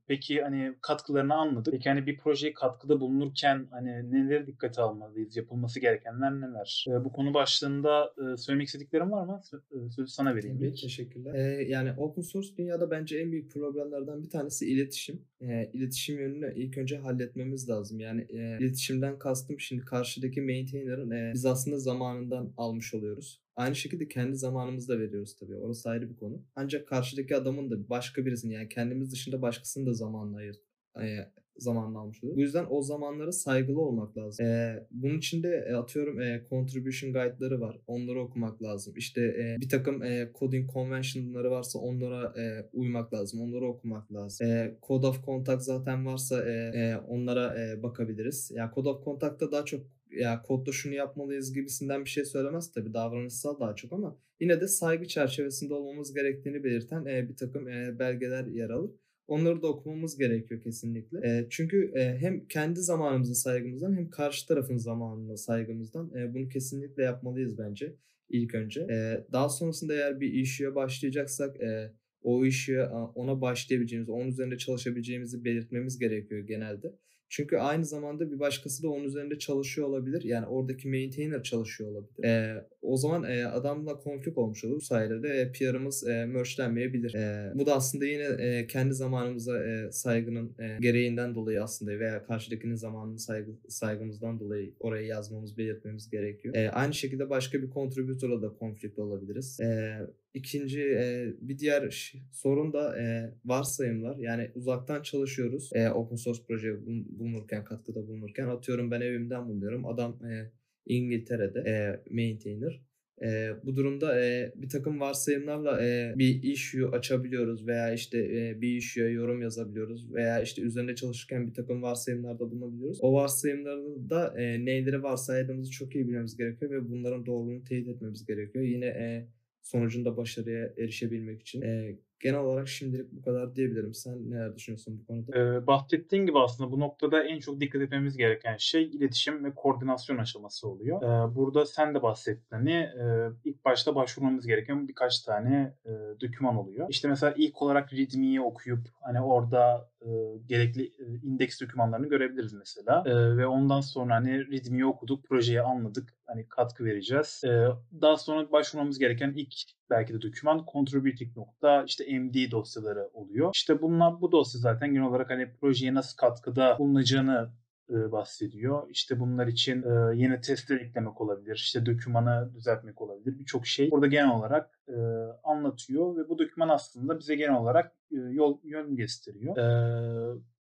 Peki 0.07 0.41
hani 0.41 0.75
katkılarını 0.81 1.33
anladık. 1.33 1.73
Peki 1.73 1.89
hani 1.89 2.05
bir 2.05 2.17
projeye 2.17 2.53
katkıda 2.53 2.99
bulunurken 2.99 3.67
hani 3.71 4.11
neleri 4.11 4.47
dikkate 4.47 4.81
almalıyız? 4.81 5.37
Yapılması 5.37 5.79
gerekenler 5.79 6.31
neler? 6.31 6.85
Bu 6.87 7.11
konu 7.11 7.33
başlığında 7.33 8.13
e, 8.17 8.37
söylemek 8.37 8.67
istediklerim 8.67 9.11
var 9.11 9.25
mı? 9.25 9.41
Sö- 9.51 9.91
sözü 9.91 10.11
sana 10.11 10.35
vereyim. 10.35 10.57
Tabii, 10.57 10.75
teşekkürler. 10.75 11.33
Ee, 11.33 11.63
yani 11.63 11.91
open 11.97 12.21
source 12.21 12.57
dünyada 12.57 12.91
bence 12.91 13.17
en 13.17 13.31
büyük 13.31 13.51
problemlerden 13.51 14.23
bir 14.23 14.29
tanesi 14.29 14.71
iletişim. 14.71 15.21
Ee, 15.41 15.69
iletişim 15.73 16.19
yönünü 16.19 16.53
ilk 16.55 16.77
önce 16.77 16.97
halletmemiz 16.97 17.69
lazım. 17.69 17.99
Yani 17.99 18.21
e, 18.29 18.57
iletişimden 18.59 19.19
kastım 19.19 19.59
şimdi 19.59 19.85
karşıdaki 19.85 20.41
maintainer'ın 20.41 21.11
e, 21.11 21.31
biz 21.33 21.45
aslında 21.45 21.79
zamanından 21.79 22.53
almış 22.57 22.93
oluyoruz. 22.93 23.44
Aynı 23.55 23.75
şekilde 23.75 24.07
kendi 24.07 24.35
zamanımızı 24.35 24.87
da 24.87 24.99
veriyoruz 24.99 25.35
tabii. 25.35 25.55
Orası 25.55 25.89
ayrı 25.89 26.09
bir 26.09 26.15
konu. 26.15 26.41
Ancak 26.55 26.87
karşıdaki 26.87 27.35
adamın 27.35 27.71
da 27.71 27.89
başka 27.89 28.25
birisini 28.25 28.53
yani 28.53 28.69
kendimiz 28.69 29.11
dışında 29.11 29.41
başkasını 29.41 29.85
da 29.85 29.93
zamanla 29.93 30.37
ayır, 30.37 30.59
e, 31.01 31.31
zamanla 31.57 31.99
almış 31.99 32.23
oluyor. 32.23 32.37
Bu 32.37 32.41
yüzden 32.41 32.65
o 32.69 32.81
zamanlara 32.81 33.31
saygılı 33.31 33.81
olmak 33.81 34.17
lazım. 34.17 34.45
E, 34.45 34.83
bunun 34.91 35.17
için 35.17 35.43
de 35.43 35.67
e, 35.69 35.73
atıyorum 35.73 36.21
e, 36.21 36.45
contribution 36.49 37.13
guide'ları 37.13 37.61
var. 37.61 37.79
Onları 37.87 38.19
okumak 38.21 38.63
lazım. 38.63 38.93
İşte 38.97 39.21
e, 39.21 39.57
bir 39.61 39.69
takım 39.69 40.03
e, 40.03 40.31
coding 40.39 40.73
convention'ları 40.73 41.51
varsa 41.51 41.79
onlara 41.79 42.41
e, 42.41 42.69
uymak 42.73 43.13
lazım. 43.13 43.41
Onları 43.41 43.65
okumak 43.65 44.13
lazım. 44.13 44.47
E, 44.47 44.77
code 44.87 45.07
of 45.07 45.25
contact 45.25 45.63
zaten 45.63 46.05
varsa 46.05 46.49
e, 46.49 46.51
e, 46.51 46.97
onlara 46.97 47.61
e, 47.61 47.83
bakabiliriz. 47.83 48.51
Ya 48.51 48.57
yani 48.57 48.71
code 48.75 48.89
of 48.89 49.05
contact'ta 49.05 49.51
daha 49.51 49.65
çok 49.65 49.81
ya 50.15 50.41
kodda 50.41 50.71
şunu 50.71 50.93
yapmalıyız 50.93 51.53
gibisinden 51.53 52.05
bir 52.05 52.09
şey 52.09 52.25
söylemez 52.25 52.71
tabii 52.71 52.93
davranışsal 52.93 53.59
daha 53.59 53.75
çok 53.75 53.93
ama 53.93 54.19
yine 54.39 54.61
de 54.61 54.67
saygı 54.67 55.07
çerçevesinde 55.07 55.73
olmamız 55.73 56.13
gerektiğini 56.13 56.63
belirten 56.63 57.05
e, 57.05 57.29
bir 57.29 57.35
takım 57.35 57.67
e, 57.67 57.99
belgeler 57.99 58.45
yer 58.45 58.69
alır. 58.69 58.91
Onları 59.27 59.61
da 59.61 59.67
okumamız 59.67 60.17
gerekiyor 60.17 60.61
kesinlikle. 60.61 61.17
E, 61.17 61.47
çünkü 61.49 61.91
e, 61.95 62.17
hem 62.17 62.47
kendi 62.47 62.79
zamanımızın 62.79 63.33
saygımızdan 63.33 63.97
hem 63.97 64.09
karşı 64.09 64.47
tarafın 64.47 64.77
zamanına 64.77 65.37
saygımızdan 65.37 66.11
e, 66.15 66.33
bunu 66.33 66.49
kesinlikle 66.49 67.03
yapmalıyız 67.03 67.57
bence 67.57 67.95
ilk 68.29 68.55
önce. 68.55 68.81
E, 68.81 69.25
daha 69.31 69.49
sonrasında 69.49 69.93
eğer 69.93 70.19
bir 70.19 70.33
işe 70.33 70.75
başlayacaksak 70.75 71.61
e, 71.61 71.91
o 72.21 72.45
işi 72.45 72.81
ona 73.15 73.41
başlayabileceğimiz, 73.41 74.09
onun 74.09 74.27
üzerinde 74.27 74.57
çalışabileceğimizi 74.57 75.45
belirtmemiz 75.45 75.99
gerekiyor 75.99 76.41
genelde. 76.41 76.95
Çünkü 77.35 77.57
aynı 77.57 77.85
zamanda 77.85 78.31
bir 78.31 78.39
başkası 78.39 78.83
da 78.83 78.89
onun 78.89 79.03
üzerinde 79.03 79.39
çalışıyor 79.39 79.87
olabilir. 79.87 80.23
Yani 80.23 80.45
oradaki 80.45 80.87
maintainer 80.89 81.43
çalışıyor 81.43 81.91
olabilir. 81.91 82.23
E, 82.23 82.63
o 82.81 82.97
zaman 82.97 83.23
e, 83.23 83.45
adamla 83.45 83.99
konflik 83.99 84.37
olmuş 84.37 84.63
olur. 84.63 84.75
Bu 84.75 84.81
sayede 84.81 85.23
de 85.23 85.27
e, 85.27 85.51
PR'ımız 85.51 86.07
e, 86.07 86.25
merge'lenmeyebilir. 86.25 87.13
E, 87.13 87.51
bu 87.55 87.65
da 87.65 87.75
aslında 87.75 88.05
yine 88.05 88.23
e, 88.23 88.67
kendi 88.67 88.93
zamanımıza 88.93 89.63
e, 89.63 89.91
saygının 89.91 90.55
e, 90.59 90.77
gereğinden 90.81 91.35
dolayı 91.35 91.63
aslında 91.63 91.99
veya 91.99 92.25
karşıdakinin 92.25 92.75
zamanının 92.75 93.17
saygı, 93.17 93.51
saygımızdan 93.69 94.39
dolayı 94.39 94.73
oraya 94.79 95.05
yazmamız, 95.05 95.57
belirtmemiz 95.57 96.09
gerekiyor. 96.09 96.55
E, 96.55 96.69
aynı 96.71 96.93
şekilde 96.93 97.29
başka 97.29 97.61
bir 97.61 97.69
contributor'la 97.69 98.41
da 98.41 98.49
konflikte 98.49 99.01
olabiliriz. 99.01 99.59
E, 99.59 99.99
İkinci 100.35 100.81
e, 100.81 101.33
bir 101.41 101.59
diğer 101.59 102.13
sorun 102.31 102.73
da 102.73 102.99
e, 102.99 103.33
varsayımlar. 103.45 104.17
Yani 104.17 104.51
uzaktan 104.55 105.01
çalışıyoruz. 105.01 105.69
E, 105.73 105.89
open 105.89 106.15
source 106.15 106.41
proje 106.47 106.85
bulunurken, 106.85 107.63
katkıda 107.63 108.07
bulunurken. 108.07 108.47
Atıyorum 108.47 108.91
ben 108.91 109.01
evimden 109.01 109.47
bulunuyorum. 109.47 109.85
Adam 109.85 110.25
e, 110.25 110.51
İngiltere'de 110.85 111.59
e, 111.59 112.03
maintainer. 112.13 112.81
E, 113.21 113.49
bu 113.63 113.75
durumda 113.75 114.25
e, 114.25 114.53
bir 114.55 114.69
takım 114.69 114.99
varsayımlarla 114.99 115.85
e, 115.85 116.13
bir 116.17 116.43
issue 116.43 116.87
açabiliyoruz 116.87 117.67
veya 117.67 117.93
işte 117.93 118.17
e, 118.17 118.61
bir 118.61 118.75
issue'ya 118.75 119.09
yorum 119.09 119.41
yazabiliyoruz 119.41 120.13
veya 120.13 120.41
işte 120.41 120.61
üzerinde 120.61 120.95
çalışırken 120.95 121.47
bir 121.47 121.53
takım 121.53 121.81
varsayımlarda 121.81 122.51
bulunabiliyoruz. 122.51 122.97
O 123.01 123.13
varsayımlarda 123.13 124.09
da 124.09 124.41
e, 124.41 124.65
neyleri 124.65 125.03
varsaydığımızı 125.03 125.71
çok 125.71 125.95
iyi 125.95 126.07
bilmemiz 126.07 126.37
gerekiyor 126.37 126.71
ve 126.71 126.89
bunların 126.89 127.25
doğruluğunu 127.25 127.63
teyit 127.63 127.87
etmemiz 127.87 128.25
gerekiyor. 128.25 128.65
Yine 128.65 128.85
e, 128.85 129.27
sonucunda 129.65 130.17
başarıya 130.17 130.73
erişebilmek 130.77 131.41
için. 131.41 131.61
E, 131.61 131.95
genel 132.19 132.39
olarak 132.39 132.67
şimdilik 132.67 133.11
bu 133.11 133.21
kadar 133.21 133.55
diyebilirim. 133.55 133.93
Sen 133.93 134.31
neler 134.31 134.55
düşünüyorsun 134.55 134.99
bu 134.99 135.07
konuda? 135.07 135.39
Ee, 135.39 135.67
bahsettiğin 135.67 136.25
gibi 136.25 136.39
aslında 136.39 136.71
bu 136.71 136.79
noktada 136.79 137.23
en 137.23 137.39
çok 137.39 137.61
dikkat 137.61 137.81
etmemiz 137.81 138.17
gereken 138.17 138.57
şey 138.57 138.83
iletişim 138.83 139.45
ve 139.45 139.55
koordinasyon 139.55 140.17
aşaması 140.17 140.67
oluyor. 140.67 141.01
Ee, 141.01 141.35
burada 141.35 141.65
sen 141.65 141.95
de 141.95 142.01
bahsettin 142.01 142.55
hani 142.55 142.71
e, 142.71 143.29
ilk 143.43 143.65
başta 143.65 143.95
başvurmamız 143.95 144.47
gereken 144.47 144.87
birkaç 144.87 145.21
tane 145.21 145.73
e, 145.85 145.91
doküman 146.21 146.55
oluyor. 146.55 146.87
İşte 146.89 147.07
mesela 147.07 147.33
ilk 147.37 147.61
olarak 147.61 147.93
README'yi 147.93 148.41
okuyup 148.41 148.87
hani 149.01 149.21
orada 149.21 149.89
e, 150.01 150.09
gerekli 150.47 150.83
e, 150.83 151.05
indeks 151.23 151.61
dokümanlarını 151.61 152.07
görebiliriz 152.07 152.53
mesela. 152.53 153.03
E, 153.05 153.37
ve 153.37 153.47
ondan 153.47 153.81
sonra 153.81 154.15
hani 154.15 154.51
README'yi 154.51 154.85
okuduk, 154.85 155.25
projeyi 155.25 155.61
anladık, 155.61 156.13
hani 156.25 156.47
katkı 156.49 156.85
vereceğiz. 156.85 157.41
E, 157.45 157.67
daha 158.01 158.17
sonra 158.17 158.51
başvurmamız 158.51 158.99
gereken 158.99 159.33
ilk 159.35 159.53
belki 159.89 160.13
de 160.13 160.21
doküman 160.21 160.65
contributing 160.73 161.37
nokta 161.37 161.83
işte 161.83 162.04
MD 162.07 162.51
dosyaları 162.51 163.09
oluyor. 163.13 163.51
İşte 163.53 163.81
bunlar 163.81 164.21
bu 164.21 164.31
dosya 164.31 164.61
zaten 164.61 164.93
genel 164.93 165.07
olarak 165.07 165.29
hani 165.29 165.53
projeye 165.53 165.93
nasıl 165.93 166.17
katkıda 166.17 166.79
bulunacağını 166.79 167.49
e, 167.89 168.11
bahsediyor. 168.11 168.89
İşte 168.89 169.19
bunlar 169.19 169.47
için 169.47 169.83
e, 169.83 170.15
yeni 170.15 170.41
testler 170.41 170.81
eklemek 170.81 171.21
olabilir, 171.21 171.55
işte 171.55 171.85
dokümanı 171.85 172.53
düzeltmek 172.55 173.01
olabilir. 173.01 173.39
Birçok 173.39 173.67
şey 173.67 173.91
burada 173.91 174.07
genel 174.07 174.35
olarak 174.35 174.79
e, 174.87 174.95
anlatıyor 175.43 176.17
ve 176.17 176.29
bu 176.29 176.39
doküman 176.39 176.69
aslında 176.69 177.19
bize 177.19 177.35
genel 177.35 177.55
olarak 177.55 177.91
e, 178.11 178.15
yol 178.15 178.57
yön 178.63 178.95
gösteriyor. 178.95 179.57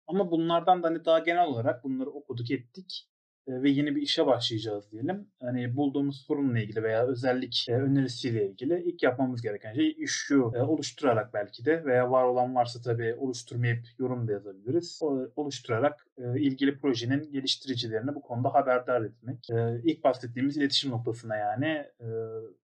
Ama 0.08 0.32
bunlardan 0.32 0.84
da 0.84 0.88
hani 0.88 1.06
daha 1.06 1.20
genel 1.20 1.46
olarak 1.46 1.84
bunları 1.84 2.10
okuduk 2.10 2.52
ettik 2.52 3.09
ve 3.50 3.70
yeni 3.70 3.96
bir 3.96 4.02
işe 4.02 4.26
başlayacağız 4.26 4.92
diyelim. 4.92 5.28
Hani 5.42 5.76
bulduğumuz 5.76 6.22
sorunla 6.28 6.60
ilgili 6.60 6.84
veya 6.84 7.08
özellik 7.08 7.66
önerisiyle 7.70 8.50
ilgili 8.50 8.84
ilk 8.86 9.04
yapmamız 9.04 9.42
gereken 9.42 9.74
şey 9.74 9.96
issue 9.98 10.38
oluşturarak 10.38 11.34
belki 11.34 11.66
de 11.66 11.86
veya 11.86 12.12
var 12.12 12.24
olan 12.24 12.56
varsa 12.56 12.82
tabii 12.82 13.16
oluşturmayıp 13.16 13.80
yorum 14.00 14.28
da 14.28 14.32
yazabiliriz. 14.32 15.00
oluşturarak 15.36 16.08
ilgili 16.18 16.78
projenin 16.78 17.32
geliştiricilerine 17.32 18.16
bu 18.16 18.22
konuda 18.22 18.54
haberdar 18.54 19.02
etmek. 19.02 19.50
İlk 19.84 20.04
bahsettiğimiz 20.04 20.58
iletişim 20.58 20.92
noktasına 20.92 21.36
yani 21.36 21.86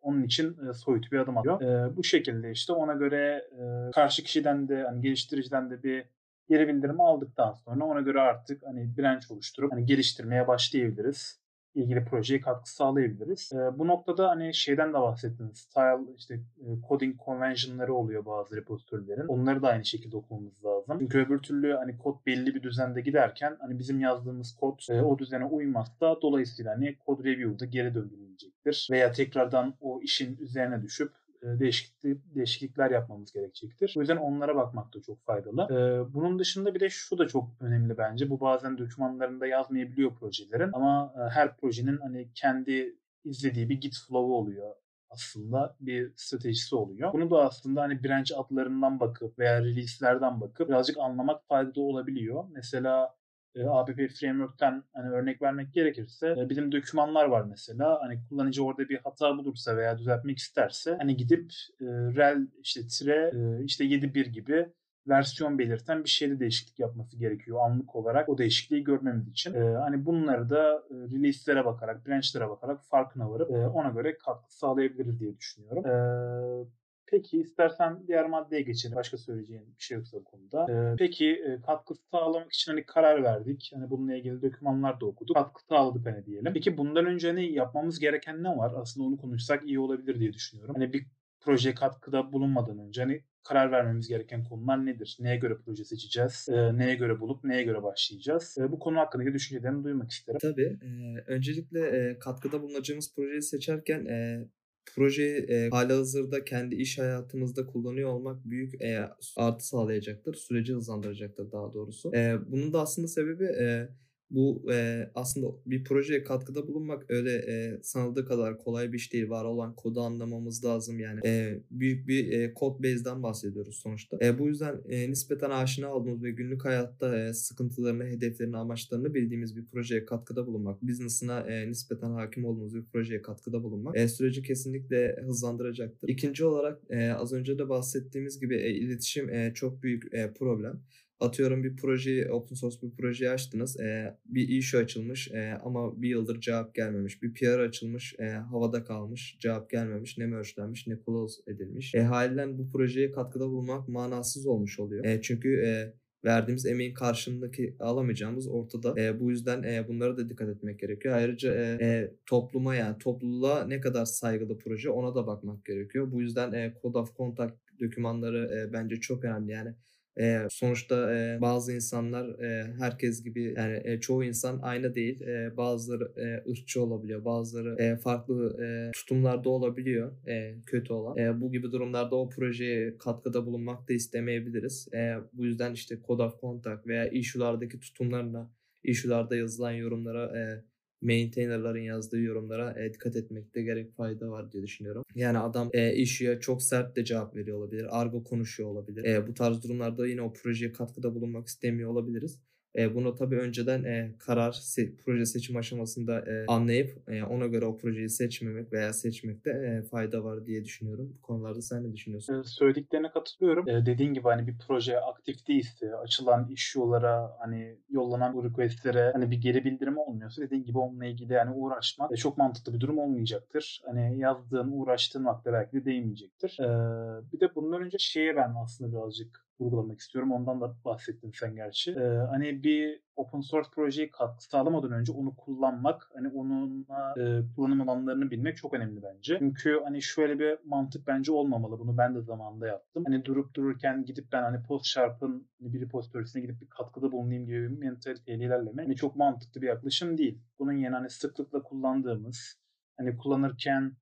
onun 0.01 0.23
için 0.23 0.57
soyut 0.73 1.13
bir 1.13 1.19
adım 1.19 1.39
atıyor. 1.39 1.97
Bu 1.97 2.05
şekilde 2.05 2.51
işte 2.51 2.73
ona 2.73 2.93
göre 2.93 3.49
karşı 3.95 4.23
kişiden 4.23 4.69
de 4.69 4.83
hani 4.83 5.01
geliştiriciden 5.03 5.71
de 5.71 5.83
bir 5.83 6.05
geri 6.49 6.69
bildirimi 6.69 7.03
aldıktan 7.03 7.53
sonra 7.53 7.85
ona 7.85 8.01
göre 8.01 8.21
artık 8.21 8.63
hani 8.67 8.97
branch 8.99 9.31
oluşturup 9.31 9.73
hani 9.73 9.87
geliştirmeye 9.87 10.49
başlayabiliriz. 10.49 11.43
İlgili 11.75 12.05
projeye 12.05 12.41
katkı 12.41 12.75
sağlayabiliriz. 12.75 13.53
E, 13.53 13.79
bu 13.79 13.87
noktada 13.89 14.29
hani 14.29 14.55
şeyden 14.55 14.89
de 14.89 14.95
bahsettiniz. 14.95 15.59
Style 15.59 16.13
işte 16.17 16.35
e, 16.35 16.67
coding 16.89 17.21
convention'ları 17.25 17.95
oluyor 17.95 18.27
bazı 18.27 18.57
repositorylerin. 18.57 19.27
Onları 19.27 19.63
da 19.63 19.69
aynı 19.69 19.85
şekilde 19.85 20.17
okumamız 20.17 20.65
lazım. 20.65 20.97
Çünkü 20.99 21.19
öbür 21.19 21.39
türlü 21.39 21.73
hani 21.73 21.99
kod 21.99 22.27
belli 22.27 22.55
bir 22.55 22.63
düzende 22.63 23.01
giderken 23.01 23.57
hani 23.61 23.79
bizim 23.79 24.01
yazdığımız 24.01 24.57
kod 24.57 24.81
e, 24.91 25.03
o 25.03 25.19
düzene 25.19 25.45
uymazsa 25.45 26.23
dolayısıyla 26.23 26.73
hani 26.73 26.97
kod 26.97 27.25
review'da 27.25 27.65
geri 27.65 27.95
döndürülecektir. 27.95 28.89
Veya 28.91 29.13
tekrardan 29.13 29.75
o 29.81 30.01
işin 30.01 30.37
üzerine 30.37 30.83
düşüp 30.83 31.13
değişiklik, 31.43 32.35
değişiklikler 32.35 32.91
yapmamız 32.91 33.33
gerekecektir. 33.33 33.95
O 33.97 34.01
yüzden 34.01 34.17
onlara 34.17 34.57
bakmak 34.57 34.95
da 34.95 35.03
çok 35.03 35.25
faydalı. 35.25 35.63
E, 35.63 36.15
bunun 36.15 36.39
dışında 36.39 36.75
bir 36.75 36.81
de 36.81 36.89
şu 36.91 37.19
da 37.19 37.29
çok 37.29 37.49
önemli 37.61 37.99
bence. 37.99 38.31
Bu 38.31 38.41
bazen 38.41 38.79
dokümanlarında 38.79 39.47
yazmayabiliyor 39.47 40.15
projelerin 40.15 40.71
ama 40.73 41.15
e, 41.17 41.31
her 41.35 41.57
projenin 41.57 41.99
hani 41.99 42.29
kendi 42.35 42.97
izlediği 43.25 43.69
bir 43.69 43.81
git 43.81 43.95
flow'u 44.09 44.35
oluyor 44.35 44.75
aslında 45.11 45.77
bir 45.81 46.13
stratejisi 46.17 46.77
oluyor. 46.77 47.13
Bunu 47.13 47.31
da 47.31 47.45
aslında 47.45 47.83
hani 47.83 48.05
branch 48.05 48.33
adlarından 48.37 49.01
bakıp 49.01 49.39
veya 49.39 49.61
release'lerden 49.61 50.41
bakıp 50.41 50.69
birazcık 50.69 50.99
anlamak 50.99 51.49
faydalı 51.49 51.85
olabiliyor. 51.85 52.45
Mesela 52.51 53.15
e, 53.55 53.65
APP 53.65 54.09
Framework'ten 54.09 54.85
hani 54.93 55.11
örnek 55.11 55.43
vermek 55.43 55.75
gerekirse 55.75 56.35
e, 56.39 56.49
bizim 56.49 56.73
dokümanlar 56.73 57.25
var 57.25 57.43
mesela. 57.43 57.99
Hani 58.03 58.21
kullanıcı 58.29 58.65
orada 58.65 58.89
bir 58.89 58.99
hata 59.05 59.39
bulursa 59.39 59.77
veya 59.77 59.99
düzeltmek 59.99 60.39
isterse 60.39 60.97
hani 60.99 61.17
gidip 61.17 61.53
e, 61.81 61.85
rel 61.87 62.47
işte 62.63 62.87
tire 62.87 63.31
e, 63.35 63.65
işte 63.65 63.85
7.1 63.85 64.29
gibi 64.29 64.69
versiyon 65.09 65.59
belirten 65.59 66.05
bir 66.05 66.09
şeyde 66.09 66.41
değişiklik 66.41 66.79
yapması 66.79 67.17
gerekiyor 67.17 67.59
anlık 67.65 67.97
olarak 67.97 68.29
o 68.29 68.39
değişikliği 68.39 68.85
görmemiz 68.85 69.29
için. 69.29 69.55
Ee, 69.55 69.75
hani 69.75 70.07
bunları 70.07 70.51
da 70.51 70.83
e, 70.91 70.95
release'lere 70.95 71.65
bakarak, 71.65 72.07
branch'lere 72.07 72.49
bakarak 72.49 72.85
farkına 72.85 73.31
varıp 73.31 73.51
e, 73.51 73.67
ona 73.67 73.89
göre 73.89 74.19
katkı 74.19 74.57
sağlayabiliriz 74.57 75.21
diye 75.21 75.39
düşünüyorum. 75.39 75.87
Ee, 75.87 76.67
Peki 77.13 77.41
istersen 77.41 78.07
diğer 78.07 78.27
maddeye 78.27 78.63
geçelim. 78.63 78.97
Başka 78.97 79.17
söyleyeceğin 79.19 79.63
bir 79.79 79.83
şey 79.83 79.97
yoksa 79.97 80.17
bu 80.19 80.25
konuda. 80.25 80.67
Ee, 80.73 80.97
peki 80.99 81.27
e, 81.27 81.61
katkı 81.67 81.95
sağlamak 81.95 82.53
için 82.53 82.73
hani 82.73 82.87
karar 82.87 83.23
verdik. 83.23 83.71
Hani 83.75 83.91
bununla 83.91 84.15
ilgili 84.15 84.43
dokümanlar 84.43 85.01
da 85.01 85.07
okuduk. 85.07 85.37
Katkı 85.37 85.63
sağladık 85.65 86.07
hani 86.07 86.27
diyelim. 86.27 86.53
Peki 86.53 86.77
bundan 86.77 87.07
önce 87.07 87.29
hani 87.29 87.53
yapmamız 87.53 87.99
gereken 87.99 88.43
ne 88.43 88.49
var? 88.49 88.73
Aslında 88.77 89.07
onu 89.07 89.17
konuşsak 89.17 89.67
iyi 89.67 89.81
olabilir 89.81 90.21
diye 90.21 90.33
düşünüyorum. 90.33 90.75
Hani 90.75 90.93
bir 90.93 91.07
projeye 91.41 91.75
katkıda 91.75 92.33
bulunmadan 92.33 92.79
önce 92.79 93.03
hani 93.03 93.23
karar 93.45 93.73
vermemiz 93.73 94.09
gereken 94.09 94.45
konular 94.45 94.87
nedir? 94.87 95.17
Neye 95.21 95.37
göre 95.37 95.57
proje 95.65 95.85
seçeceğiz? 95.85 96.49
E, 96.49 96.79
neye 96.79 96.95
göre 96.95 97.21
bulup 97.21 97.45
neye 97.45 97.63
göre 97.63 97.83
başlayacağız? 97.83 98.59
E, 98.59 98.73
bu 98.73 98.79
konu 98.79 98.99
hakkındaki 98.99 99.33
düşüncelerini 99.35 99.85
duymak 99.85 100.11
isterim. 100.11 100.39
Tabii. 100.43 100.79
E, 100.83 100.89
öncelikle 101.27 101.81
e, 101.81 102.19
katkıda 102.19 102.63
bulunacağımız 102.63 103.15
projeyi 103.15 103.43
seçerken 103.43 104.07
e, 104.07 104.45
projeyi 104.95 105.47
e, 105.49 105.71
hazırda 105.71 106.45
kendi 106.45 106.75
iş 106.75 106.99
hayatımızda 106.99 107.67
kullanıyor 107.67 108.11
olmak 108.11 108.45
büyük 108.45 108.83
e, 108.83 109.09
artı 109.37 109.67
sağlayacaktır. 109.67 110.35
Süreci 110.35 110.75
hızlandıracaktır 110.75 111.53
daha 111.53 111.73
doğrusu. 111.73 112.15
E, 112.15 112.39
bunun 112.47 112.73
da 112.73 112.81
aslında 112.81 113.09
sebebi 113.09 113.45
e, 113.45 113.89
bu 114.33 114.73
e, 114.73 115.09
aslında 115.15 115.47
bir 115.67 115.85
projeye 115.85 116.25
katkıda 116.25 116.69
bulunmak 116.69 117.11
öyle 117.11 117.33
e, 117.35 117.83
sanıldığı 117.83 118.27
kadar 118.27 118.59
kolay 118.59 118.93
bir 118.93 118.99
iş 118.99 119.13
değil. 119.13 119.29
Var 119.29 119.45
olan 119.45 119.77
kodu 119.77 120.01
anlamamız 120.01 120.65
lazım 120.65 121.01
yani. 121.01 121.21
E, 121.25 121.61
büyük 121.71 122.09
bir 122.09 122.33
e, 122.33 122.55
code 122.55 122.83
base'den 122.83 123.23
bahsediyoruz 123.23 123.77
sonuçta. 123.77 124.19
E, 124.23 124.39
bu 124.39 124.49
yüzden 124.49 124.81
e, 124.89 125.11
nispeten 125.11 125.51
aşina 125.51 125.95
olduğumuz 125.95 126.23
ve 126.23 126.31
günlük 126.31 126.65
hayatta 126.65 127.19
e, 127.19 127.35
sıkıntılarını, 127.35 128.05
hedeflerini, 128.05 128.57
amaçlarını 128.57 129.15
bildiğimiz 129.15 129.57
bir 129.57 129.67
projeye 129.67 130.05
katkıda 130.05 130.47
bulunmak, 130.47 130.83
business'ına 130.83 131.41
e, 131.41 131.69
nispeten 131.69 132.11
hakim 132.11 132.45
olduğumuz 132.45 132.75
bir 132.75 132.85
projeye 132.85 133.23
katkıda 133.23 133.63
bulunmak 133.63 133.97
e, 133.97 134.09
süreci 134.09 134.43
kesinlikle 134.43 135.17
hızlandıracaktır. 135.27 136.09
İkinci 136.09 136.45
olarak 136.45 136.81
e, 136.91 137.11
az 137.11 137.33
önce 137.33 137.59
de 137.59 137.69
bahsettiğimiz 137.69 138.41
gibi 138.41 138.57
e, 138.57 138.71
iletişim 138.71 139.31
e, 139.31 139.53
çok 139.55 139.83
büyük 139.83 140.15
e, 140.15 140.33
problem 140.33 140.81
atıyorum 141.23 141.65
bir 141.65 141.77
projeyi 141.77 142.31
open 142.31 142.55
source 142.55 142.83
bir 142.83 142.91
projeyi 142.91 143.31
açtınız. 143.31 143.81
E, 143.81 144.19
bir 144.25 144.49
issue 144.49 144.81
açılmış 144.81 145.31
e, 145.31 145.59
ama 145.65 146.03
bir 146.03 146.09
yıldır 146.09 146.41
cevap 146.41 146.75
gelmemiş. 146.75 147.23
Bir 147.23 147.35
PR 147.35 147.59
açılmış 147.59 148.15
e, 148.19 148.25
havada 148.29 148.85
kalmış. 148.85 149.37
Cevap 149.41 149.71
gelmemiş. 149.71 150.19
Ne 150.19 150.27
merge'lenmiş 150.27 150.87
ne 150.87 150.99
close 151.07 151.43
edilmiş. 151.47 151.95
E, 151.95 152.03
halinden 152.03 152.59
bu 152.59 152.69
projeye 152.69 153.13
katkıda 153.13 153.49
bulunmak 153.49 153.89
manasız 153.89 154.47
olmuş 154.47 154.81
oluyor. 154.81 155.05
E, 155.05 155.23
çünkü 155.23 155.63
e, 155.67 155.95
verdiğimiz 156.25 156.67
emeğin 156.67 156.95
karşılığındaki 156.95 157.77
alamayacağımız 157.81 158.49
ortada. 158.49 159.01
E, 159.01 159.21
bu 159.21 159.31
yüzden 159.31 159.63
e, 159.63 159.89
bunlara 159.89 160.17
da 160.17 160.29
dikkat 160.29 160.49
etmek 160.49 160.81
gerekiyor. 160.81 161.15
Ayrıca 161.15 161.55
e, 161.55 161.79
e, 161.81 162.15
topluma 162.27 162.75
yani 162.75 162.99
topluluğa 162.99 163.65
ne 163.65 163.81
kadar 163.81 164.05
saygılı 164.05 164.59
proje 164.59 164.91
ona 164.91 165.15
da 165.15 165.27
bakmak 165.27 165.65
gerekiyor. 165.65 166.13
Bu 166.13 166.21
yüzden 166.21 166.53
e, 166.53 166.75
Code 166.83 166.99
of 166.99 167.17
Contact 167.17 167.55
dokümanları 167.81 168.51
e, 168.59 168.73
bence 168.73 168.97
çok 168.97 169.25
önemli. 169.25 169.53
Yani 169.53 169.75
e, 170.21 170.47
sonuçta 170.51 171.15
e, 171.15 171.41
bazı 171.41 171.73
insanlar 171.73 172.39
e, 172.39 172.75
herkes 172.79 173.25
gibi 173.25 173.55
yani 173.57 173.81
e, 173.85 174.01
çoğu 174.01 174.25
insan 174.25 174.61
aynı 174.63 174.95
değil. 174.95 175.21
E, 175.21 175.57
bazıları 175.57 176.13
e, 176.17 176.51
ırkçı 176.51 176.83
olabiliyor. 176.83 177.25
Bazıları 177.25 177.83
e, 177.83 177.97
farklı 177.97 178.65
e, 178.65 178.91
tutumlarda 178.93 179.49
olabiliyor. 179.49 180.13
E, 180.27 180.55
kötü 180.67 180.93
olan. 180.93 181.19
E, 181.19 181.41
bu 181.41 181.53
gibi 181.53 181.73
durumlarda 181.73 182.17
o 182.17 182.29
projeye 182.29 182.99
katkıda 182.99 183.47
bulunmak 183.47 183.89
da 183.89 183.93
istemeyebiliriz. 183.93 184.89
E, 184.95 185.15
bu 185.33 185.45
yüzden 185.45 185.73
işte 185.73 185.99
Code 186.07 186.23
of 186.23 186.41
Contact 186.41 186.87
veya 186.87 187.09
issue'lardaki 187.09 187.81
tutumlarına, 187.81 188.51
issue'larda 188.85 189.37
yazılan 189.37 189.73
yorumlara 189.73 190.39
e, 190.39 190.65
maintainerların 191.03 191.81
yazdığı 191.81 192.21
yorumlara 192.21 192.81
e, 192.81 192.93
dikkat 192.95 193.17
etmekte 193.17 193.63
gerek 193.63 193.97
fayda 193.97 194.31
var 194.31 194.53
diye 194.53 194.63
düşünüyorum. 194.63 195.05
Yani 195.15 195.39
adam 195.39 195.71
e, 195.73 195.95
issue'ya 195.95 196.41
çok 196.41 196.63
sert 196.63 196.97
de 196.97 197.05
cevap 197.05 197.37
veriyor 197.37 197.59
olabilir. 197.59 197.87
Argo 198.01 198.25
konuşuyor 198.25 198.69
olabilir. 198.69 199.05
E, 199.05 199.27
bu 199.27 199.35
tarz 199.35 199.63
durumlarda 199.63 200.07
yine 200.07 200.23
o 200.23 200.33
projeye 200.33 200.73
katkıda 200.73 201.15
bulunmak 201.15 201.47
istemiyor 201.47 201.91
olabiliriz. 201.91 202.39
E, 202.77 202.95
bunu 202.95 203.15
tabii 203.15 203.37
önceden 203.39 203.85
e, 203.85 204.15
karar 204.19 204.53
se- 204.53 204.97
proje 205.05 205.27
seçim 205.27 205.57
aşamasında 205.57 206.19
e, 206.21 206.47
anlayıp 206.47 207.09
e, 207.09 207.23
ona 207.25 207.47
göre 207.47 207.65
o 207.67 207.77
projeyi 207.77 208.09
seçmemek 208.09 208.73
veya 208.73 208.93
seçmekte 208.93 209.51
e, 209.51 209.83
fayda 209.83 210.25
var 210.25 210.47
diye 210.47 210.65
düşünüyorum. 210.65 211.15
Bu 211.19 211.23
konularda 211.23 211.63
sen 211.63 211.85
ne 211.85 211.93
düşünüyorsun? 211.93 212.41
Ee, 212.41 212.45
söylediklerine 212.45 213.11
katılıyorum. 213.11 213.69
Ee, 213.69 213.87
dediğin 213.87 214.15
gibi 214.15 214.25
hani 214.25 214.47
bir 214.47 214.55
proje 214.69 215.01
aktif 215.01 215.49
değilse, 215.49 215.97
açılan 215.97 216.49
iş 216.49 216.75
yollara, 216.77 217.37
hani 217.39 217.77
yollanan 217.91 218.45
requestlere 218.45 219.11
hani 219.13 219.31
bir 219.31 219.41
geri 219.41 219.65
bildirim 219.65 219.99
olmuyorsa 219.99 220.43
dediğin 220.43 220.65
gibi 220.65 220.79
onunla 220.79 221.07
ilgili 221.07 221.33
yani 221.33 221.51
uğraşmak 221.51 222.13
e, 222.13 222.17
çok 222.17 222.39
mantıklı 222.39 222.75
bir 222.75 222.81
durum 222.81 222.99
olmayacaktır. 222.99 223.83
Hani 223.87 224.19
yazdığın, 224.19 224.73
uğraştığın 224.73 225.25
vakte 225.25 225.53
belki 225.53 225.73
de 225.77 225.85
değmeyecektir. 225.85 226.59
Ee, 226.61 227.33
bir 227.33 227.41
de 227.41 227.55
bundan 227.55 227.83
önce 227.83 227.99
şeye 228.01 228.37
ben 228.37 228.55
aslında 228.65 228.93
birazcık 228.93 229.47
vurgulamak 229.63 229.99
istiyorum. 229.99 230.33
Ondan 230.33 230.61
da 230.61 230.75
bahsettin 230.85 231.33
sen 231.35 231.55
gerçi. 231.55 231.93
Ee, 231.93 232.27
hani 232.31 232.63
bir 232.63 233.01
open 233.17 233.41
source 233.41 233.69
projeyi 233.75 234.11
katkı 234.11 234.45
sağlamadan 234.45 234.93
önce 234.93 235.13
onu 235.13 235.37
kullanmak, 235.37 236.11
hani 236.15 236.29
onunla 236.29 237.15
e, 237.19 237.55
kullanım 237.57 237.81
alanlarını 237.81 238.31
bilmek 238.31 238.57
çok 238.57 238.75
önemli 238.75 239.03
bence. 239.03 239.37
Çünkü 239.39 239.81
hani 239.85 240.03
şöyle 240.03 240.39
bir 240.39 240.59
mantık 240.65 241.07
bence 241.07 241.33
olmamalı. 241.33 241.79
Bunu 241.79 241.99
ben 241.99 242.15
de 242.15 242.21
zamanında 242.21 242.67
yaptım. 242.67 243.05
Hani 243.07 243.25
durup 243.25 243.55
dururken 243.55 244.05
gidip 244.05 244.33
ben 244.33 244.43
hani 244.43 244.63
post 244.63 244.87
sharp'ın 244.87 245.49
hani 245.61 245.73
bir 245.73 245.81
repository'sine 245.81 246.43
gidip 246.43 246.61
bir 246.61 246.67
katkıda 246.67 247.13
bulunayım 247.13 247.47
gibi 247.47 247.63
bir 247.63 247.79
mentaliteyle 247.79 248.45
ilerleme 248.45 248.83
hani 248.83 248.97
çok 248.97 249.17
mantıklı 249.17 249.63
bir 249.63 249.67
yaklaşım 249.67 250.19
değil. 250.19 250.39
Bunun 250.59 250.73
yerine 250.73 250.97
hani 250.97 251.11
sıklıkla 251.11 251.63
kullandığımız 251.63 252.59
hani 252.97 253.17
kullanırken 253.17 253.97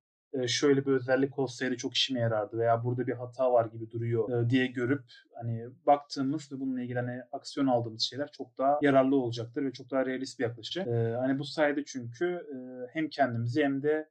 şöyle 0.47 0.87
bir 0.87 0.93
özellik 0.93 1.39
olsaydı 1.39 1.77
çok 1.77 1.95
işime 1.95 2.21
yarardı 2.21 2.59
veya 2.59 2.85
burada 2.85 3.07
bir 3.07 3.13
hata 3.13 3.53
var 3.53 3.67
gibi 3.67 3.91
duruyor 3.91 4.51
diye 4.51 4.67
görüp 4.67 5.03
hani 5.35 5.67
baktığımız 5.87 6.53
ve 6.53 6.61
bununla 6.61 6.83
ilgili 6.83 6.99
hani 6.99 7.23
aksiyon 7.33 7.67
aldığımız 7.67 8.03
şeyler 8.03 8.33
çok 8.33 8.59
daha 8.59 8.79
yararlı 8.83 9.17
olacaktır 9.17 9.65
ve 9.65 9.73
çok 9.73 9.91
daha 9.91 10.07
realist 10.07 10.39
bir 10.39 10.45
yaklaşım. 10.45 10.85
Hani 11.15 11.39
bu 11.39 11.45
sayede 11.45 11.85
çünkü 11.85 12.47
hem 12.93 13.09
kendimizi 13.09 13.65
hem 13.65 13.83
de 13.83 14.09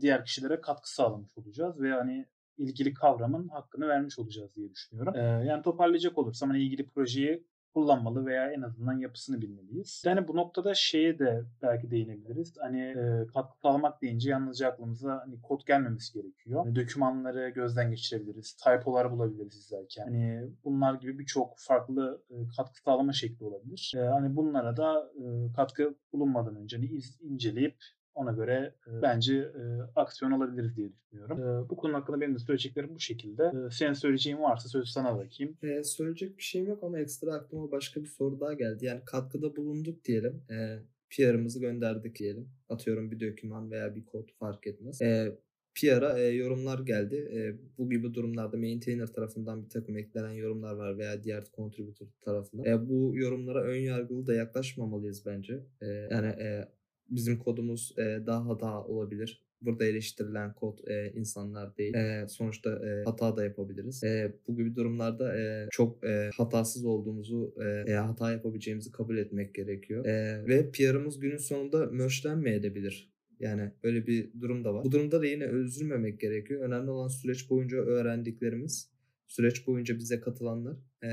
diğer 0.00 0.24
kişilere 0.24 0.60
katkı 0.60 0.94
sağlamış 0.94 1.38
olacağız 1.38 1.80
ve 1.80 1.92
hani 1.92 2.26
ilgili 2.58 2.94
kavramın 2.94 3.48
hakkını 3.48 3.88
vermiş 3.88 4.18
olacağız 4.18 4.54
diye 4.56 4.70
düşünüyorum. 4.70 5.14
Yani 5.46 5.62
toparlayacak 5.62 6.18
olursam 6.18 6.50
hani 6.50 6.62
ilgili 6.62 6.88
projeyi 6.88 7.44
kullanmalı 7.74 8.26
veya 8.26 8.52
en 8.52 8.62
azından 8.62 8.98
yapısını 8.98 9.42
bilmeliyiz. 9.42 10.02
Yani 10.06 10.28
bu 10.28 10.36
noktada 10.36 10.74
şeye 10.74 11.18
de 11.18 11.44
belki 11.62 11.90
değinebiliriz. 11.90 12.54
Hani 12.60 12.80
e, 12.80 13.26
katkı 13.34 13.58
sağlamak 13.58 14.02
deyince 14.02 14.30
yalnızca 14.30 14.68
aklımıza 14.68 15.20
hani 15.24 15.42
kod 15.42 15.60
gelmemesi 15.66 16.12
gerekiyor. 16.12 16.64
Hani, 16.64 16.76
dokümanları 16.76 17.48
gözden 17.48 17.90
geçirebiliriz. 17.90 18.56
Typolar 18.56 19.12
bulabiliriz 19.12 19.54
izlerken. 19.54 20.04
Hani 20.04 20.48
bunlar 20.64 20.94
gibi 20.94 21.18
birçok 21.18 21.54
farklı 21.58 22.22
e, 22.30 22.34
katkı 22.56 22.82
sağlama 22.82 23.12
şekli 23.12 23.44
olabilir. 23.44 23.92
E, 23.96 24.00
hani 24.00 24.36
bunlara 24.36 24.76
da 24.76 25.10
e, 25.16 25.52
katkı 25.56 25.94
bulunmadan 26.12 26.56
önce 26.56 26.76
hani 26.76 27.00
inceleyip 27.20 27.76
ona 28.14 28.32
göre 28.32 28.74
e, 28.86 29.02
bence 29.02 29.34
e, 29.34 29.62
aksiyon 29.96 30.32
alabiliriz 30.32 30.76
diye 30.76 30.92
düşünüyorum. 30.92 31.38
E, 31.42 31.70
bu 31.70 31.76
konu 31.76 31.94
hakkında 31.94 32.20
benim 32.20 32.34
de 32.34 32.38
söyleyeceklerim 32.38 32.94
bu 32.94 33.00
şekilde. 33.00 33.42
E, 33.44 33.70
senin 33.70 33.92
söyleyeceğin 33.92 34.38
varsa 34.38 34.68
sözü 34.68 34.90
sana 34.90 35.18
bırakayım. 35.18 35.56
E, 35.62 35.82
söyleyecek 35.82 36.38
bir 36.38 36.42
şeyim 36.42 36.66
yok 36.66 36.84
ama 36.84 36.98
ekstra 36.98 37.34
aklıma 37.34 37.70
başka 37.70 38.02
bir 38.02 38.08
soru 38.08 38.40
daha 38.40 38.52
geldi. 38.52 38.84
Yani 38.84 39.00
katkıda 39.04 39.56
bulunduk 39.56 40.04
diyelim. 40.04 40.42
E, 40.50 40.78
PR'ımızı 41.10 41.60
gönderdik 41.60 42.18
diyelim. 42.18 42.48
Atıyorum 42.68 43.10
bir 43.10 43.20
doküman 43.20 43.70
veya 43.70 43.94
bir 43.94 44.04
kod 44.04 44.28
fark 44.38 44.66
etmez. 44.66 45.02
E, 45.02 45.38
PR'a 45.74 46.18
e, 46.18 46.22
yorumlar 46.22 46.78
geldi. 46.78 47.16
E, 47.34 47.38
bu 47.78 47.90
gibi 47.90 48.14
durumlarda 48.14 48.56
maintainer 48.56 49.06
tarafından 49.06 49.64
bir 49.64 49.68
takım 49.68 49.96
eklenen 49.96 50.32
yorumlar 50.32 50.74
var 50.74 50.98
veya 50.98 51.24
diğer 51.24 51.44
contributor 51.56 52.06
tarafından. 52.24 52.64
E, 52.64 52.88
bu 52.88 53.16
yorumlara 53.16 53.62
ön 53.62 53.80
yargılı 53.80 54.26
da 54.26 54.34
yaklaşmamalıyız 54.34 55.26
bence. 55.26 55.60
E, 55.82 55.86
yani 55.86 56.26
e, 56.26 56.68
bizim 57.10 57.38
kodumuz 57.38 57.94
e, 57.98 58.26
daha 58.26 58.46
hata 58.46 58.84
olabilir. 58.84 59.44
Burada 59.60 59.84
eleştirilen 59.84 60.54
kod 60.54 60.78
e, 60.86 61.12
insanlar 61.14 61.76
değil. 61.76 61.94
E, 61.94 62.28
sonuçta 62.28 62.70
e, 62.70 63.04
hata 63.04 63.36
da 63.36 63.44
yapabiliriz. 63.44 64.04
E, 64.04 64.32
bu 64.48 64.56
gibi 64.56 64.76
durumlarda 64.76 65.38
e, 65.38 65.68
çok 65.70 66.04
e, 66.04 66.30
hatasız 66.36 66.84
olduğumuzu, 66.84 67.54
e, 67.86 67.92
hata 67.92 68.32
yapabileceğimizi 68.32 68.92
kabul 68.92 69.16
etmek 69.18 69.54
gerekiyor. 69.54 70.06
E, 70.06 70.46
ve 70.46 70.70
PR'ımız 70.70 71.20
günün 71.20 71.36
sonunda 71.36 71.86
merge'lenmeyebilir 71.86 73.14
Yani 73.40 73.72
öyle 73.82 74.06
bir 74.06 74.40
durum 74.40 74.64
da 74.64 74.74
var. 74.74 74.84
Bu 74.84 74.92
durumda 74.92 75.22
da 75.22 75.26
yine 75.26 75.44
üzülmemek 75.44 76.20
gerekiyor. 76.20 76.62
Önemli 76.62 76.90
olan 76.90 77.08
süreç 77.08 77.50
boyunca 77.50 77.76
öğrendiklerimiz, 77.76 78.90
süreç 79.26 79.66
boyunca 79.66 79.98
bize 79.98 80.20
katılanlar. 80.20 80.76
Ee, 81.04 81.08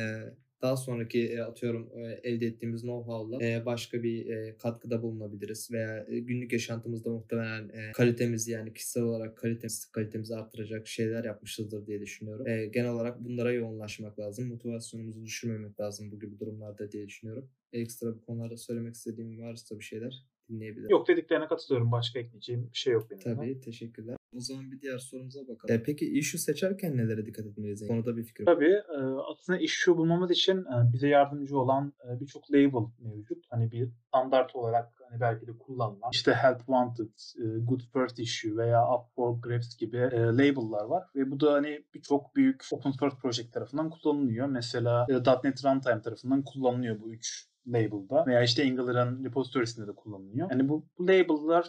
daha 0.62 0.78
sonraki 0.78 1.28
e, 1.28 1.42
atıyorum 1.42 1.90
e, 1.96 2.30
elde 2.30 2.46
ettiğimiz 2.46 2.82
know-how'la 2.82 3.46
e, 3.46 3.66
başka 3.66 4.04
bir 4.04 4.32
katkıda 4.58 5.02
bulunabiliriz 5.02 5.72
veya 5.72 6.06
günlük 6.10 6.54
yaşantımızda 6.54 7.10
muhtemelen 7.10 7.72
kalitemizi 7.94 8.52
yani 8.52 8.74
kişisel 8.74 9.04
olarak 9.04 9.38
kalitemizi, 9.38 9.92
kalitemizi 9.92 10.36
arttıracak 10.36 10.88
şeyler 10.88 11.24
yapmışızdır 11.24 11.88
diye 11.88 12.02
düşünüyorum. 12.02 12.46
Genel 12.72 12.92
olarak 12.92 13.24
bunlara 13.24 13.52
yoğunlaşmak 13.52 14.20
lazım. 14.20 14.48
Motivasyonumuzu 14.48 15.26
düşürmemek 15.26 15.80
lazım 15.80 16.12
bu 16.12 16.20
gibi 16.20 16.40
durumlarda 16.40 16.92
diye 16.92 17.08
düşünüyorum. 17.08 17.50
Ekstra 17.74 18.16
bu 18.16 18.22
konularda 18.22 18.58
söylemek 18.58 18.96
istediğim 18.96 19.42
varsa 19.42 19.80
bir 19.80 19.84
şeyler 19.84 20.26
dinleyebilirim. 20.50 20.90
Yok 20.90 21.08
dediklerine 21.08 21.48
katılıyorum. 21.48 21.92
Başka 21.92 22.20
ekleyeceğim 22.20 22.70
bir 22.74 22.78
şey 22.78 22.94
yok 22.94 23.12
benim. 23.12 23.22
Tabii 23.24 23.60
teşekkürler. 23.60 24.18
O 24.38 24.40
zaman 24.40 24.72
bir 24.72 24.82
diğer 24.82 24.98
sorumuza 24.98 25.48
bakalım. 25.48 25.76
E, 25.76 25.84
peki 25.84 26.06
issue 26.20 26.40
seçerken 26.40 26.98
nelere 26.98 27.26
dikkat 27.26 27.46
etmeliyiz? 27.46 27.88
Konuda 27.88 28.18
bir 28.18 28.24
fikrim. 28.24 28.46
Tabii 28.46 28.74
e, 28.98 28.98
aslında 29.32 29.60
issue 29.60 29.98
bulmamız 29.98 30.32
için 30.32 30.58
e, 30.58 30.94
bize 30.94 31.08
yardımcı 31.08 31.58
olan 31.58 31.94
e, 32.08 32.20
birçok 32.20 32.52
label 32.52 32.92
mevcut. 33.00 33.46
Hani 33.50 33.72
bir 33.72 33.90
standart 34.08 34.56
olarak 34.56 35.02
hani 35.10 35.22
belki 35.22 35.48
de 35.48 35.52
kullanılan 35.58 36.10
işte 36.14 36.34
help 36.34 36.58
wanted, 36.58 37.10
e, 37.40 37.60
good 37.60 37.82
first 37.94 38.20
issue 38.20 38.58
veya 38.58 38.94
up 38.96 39.16
for 39.16 39.42
grabs 39.42 39.78
gibi 39.78 39.98
e, 39.98 40.20
label'lar 40.20 40.86
var 40.86 41.04
ve 41.16 41.32
bu 41.32 41.40
da 41.40 41.54
hani 41.54 41.84
birçok 41.94 42.36
büyük 42.36 42.64
open 42.72 42.92
source 42.92 43.16
proje 43.22 43.50
tarafından 43.52 43.90
kullanılıyor. 43.90 44.48
Mesela 44.48 45.06
e, 45.10 45.14
.NET 45.14 45.66
Runtime 45.66 46.02
tarafından 46.02 46.44
kullanılıyor 46.44 47.02
bu 47.02 47.14
üç 47.14 47.48
label'da 47.68 48.26
veya 48.26 48.44
işte 48.44 48.64
Angular'ın 48.64 49.24
repository'sinde 49.24 49.88
de 49.88 49.96
kullanılıyor. 49.96 50.52
Yani 50.52 50.70
bu, 50.70 50.86
bu 50.98 51.08
label'lar 51.08 51.66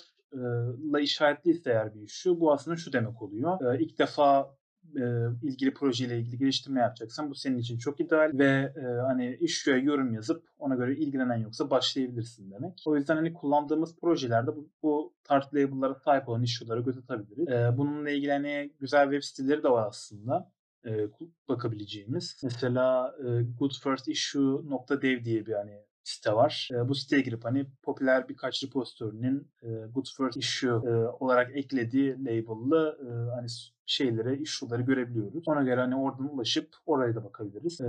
la 0.92 1.00
işaretliyse 1.00 1.70
eğer 1.70 1.94
bir 1.94 2.00
issue 2.00 2.40
bu 2.40 2.52
aslında 2.52 2.76
şu 2.76 2.92
demek 2.92 3.22
oluyor. 3.22 3.78
İlk 3.78 3.98
defa 3.98 4.56
e, 4.96 5.02
ilgili 5.42 5.74
projeyle 5.74 6.18
ilgili 6.18 6.38
geliştirme 6.38 6.80
yapacaksan 6.80 7.30
bu 7.30 7.34
senin 7.34 7.58
için 7.58 7.78
çok 7.78 8.00
ideal 8.00 8.30
ve 8.34 8.72
e, 8.76 8.82
hani 8.82 9.36
issue'ya 9.40 9.78
yorum 9.78 10.14
yazıp 10.14 10.44
ona 10.58 10.74
göre 10.74 10.96
ilgilenen 10.96 11.36
yoksa 11.36 11.70
başlayabilirsin 11.70 12.50
demek. 12.50 12.82
O 12.86 12.96
yüzden 12.96 13.16
hani 13.16 13.32
kullandığımız 13.32 13.96
projelerde 13.96 14.56
bu, 14.56 14.68
bu 14.82 15.14
tarz 15.24 15.44
label'lara 15.54 15.94
sahip 15.94 16.28
olan 16.28 16.42
issue'lara 16.42 16.80
göz 16.80 16.98
atabiliriz. 16.98 17.48
E, 17.48 17.78
bununla 17.78 18.10
ilgili 18.10 18.32
hani 18.32 18.72
güzel 18.80 19.04
web 19.04 19.22
siteleri 19.22 19.62
de 19.62 19.70
var 19.70 19.88
aslında 19.88 20.50
e, 20.86 21.08
bakabileceğimiz. 21.48 22.40
Mesela 22.42 23.14
e, 23.18 23.42
goodfirstissue.dev 23.58 25.24
diye 25.24 25.46
bir 25.46 25.52
hani 25.52 25.82
site 26.04 26.32
var. 26.32 26.68
E, 26.72 26.88
bu 26.88 26.94
siteye 26.94 27.22
girip 27.22 27.44
hani 27.44 27.66
popüler 27.82 28.28
birkaç 28.28 28.64
repository'nin 28.64 29.48
e, 29.62 29.68
Good 29.94 30.06
First 30.16 30.36
Issue 30.36 30.90
e, 30.90 30.90
olarak 31.20 31.56
eklediği 31.56 32.24
label'lı 32.24 32.98
e, 33.00 33.34
hani 33.34 33.46
şeyleri, 33.86 34.42
issue'ları 34.42 34.82
görebiliyoruz. 34.82 35.48
Ona 35.48 35.62
göre 35.62 35.80
hani 35.80 35.96
oradan 35.96 36.34
ulaşıp 36.34 36.68
oraya 36.86 37.14
da 37.14 37.24
bakabiliriz. 37.24 37.80
E, 37.80 37.86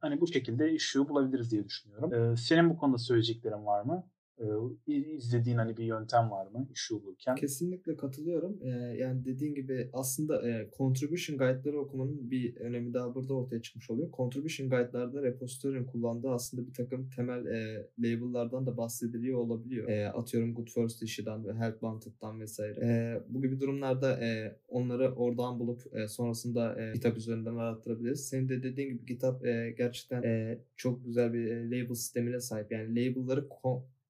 hani 0.00 0.20
bu 0.20 0.26
şekilde 0.26 0.72
issue 0.72 1.08
bulabiliriz 1.08 1.50
diye 1.50 1.64
düşünüyorum. 1.64 2.32
E, 2.32 2.36
senin 2.36 2.70
bu 2.70 2.76
konuda 2.76 2.98
söyleyeceklerin 2.98 3.66
var 3.66 3.82
mı? 3.82 4.04
Ee, 4.42 4.92
izlediğin 4.92 5.56
hani 5.56 5.76
bir 5.76 5.84
yöntem 5.84 6.30
var 6.30 6.46
mı 6.46 6.68
işi 6.72 6.94
olurken? 6.94 7.34
Kesinlikle 7.34 7.96
katılıyorum. 7.96 8.58
Ee, 8.62 8.68
yani 8.98 9.24
dediğin 9.24 9.54
gibi 9.54 9.90
aslında 9.92 10.48
e, 10.48 10.70
contribution 10.78 11.38
guide'ları 11.38 11.80
okumanın 11.80 12.30
bir 12.30 12.56
önemi 12.56 12.94
daha 12.94 13.14
burada 13.14 13.34
ortaya 13.34 13.62
çıkmış 13.62 13.90
oluyor. 13.90 14.10
Contribution 14.16 14.70
guide'larda 14.70 15.22
repository'nin 15.22 15.84
kullandığı 15.84 16.30
aslında 16.30 16.66
bir 16.66 16.74
takım 16.74 17.10
temel 17.16 17.46
e, 17.46 17.88
label'lardan 17.98 18.66
da 18.66 18.76
bahsediliyor 18.76 19.38
olabiliyor. 19.38 19.88
E, 19.88 20.08
atıyorum 20.08 20.54
Good 20.54 20.68
First 20.68 21.02
Issue'dan 21.02 21.46
ve 21.46 21.54
Help 21.54 21.80
Wanted'dan 21.80 22.40
vesaire. 22.40 22.80
E, 22.86 23.20
bu 23.28 23.42
gibi 23.42 23.60
durumlarda 23.60 24.18
onları 24.68 25.14
oradan 25.14 25.58
bulup 25.58 25.82
sonrasında 26.08 26.82
e, 26.82 26.92
GitHub 26.92 27.16
üzerinden 27.16 27.56
arattırabiliriz. 27.56 28.28
Senin 28.28 28.48
de 28.48 28.62
dediğin 28.62 28.88
gibi 28.88 29.06
GitHub 29.06 29.44
gerçekten 29.78 30.58
çok 30.76 31.04
güzel 31.04 31.32
bir 31.32 31.64
label 31.64 31.94
sistemine 31.94 32.40
sahip. 32.40 32.72
Yani 32.72 32.90
label'ları 32.90 33.48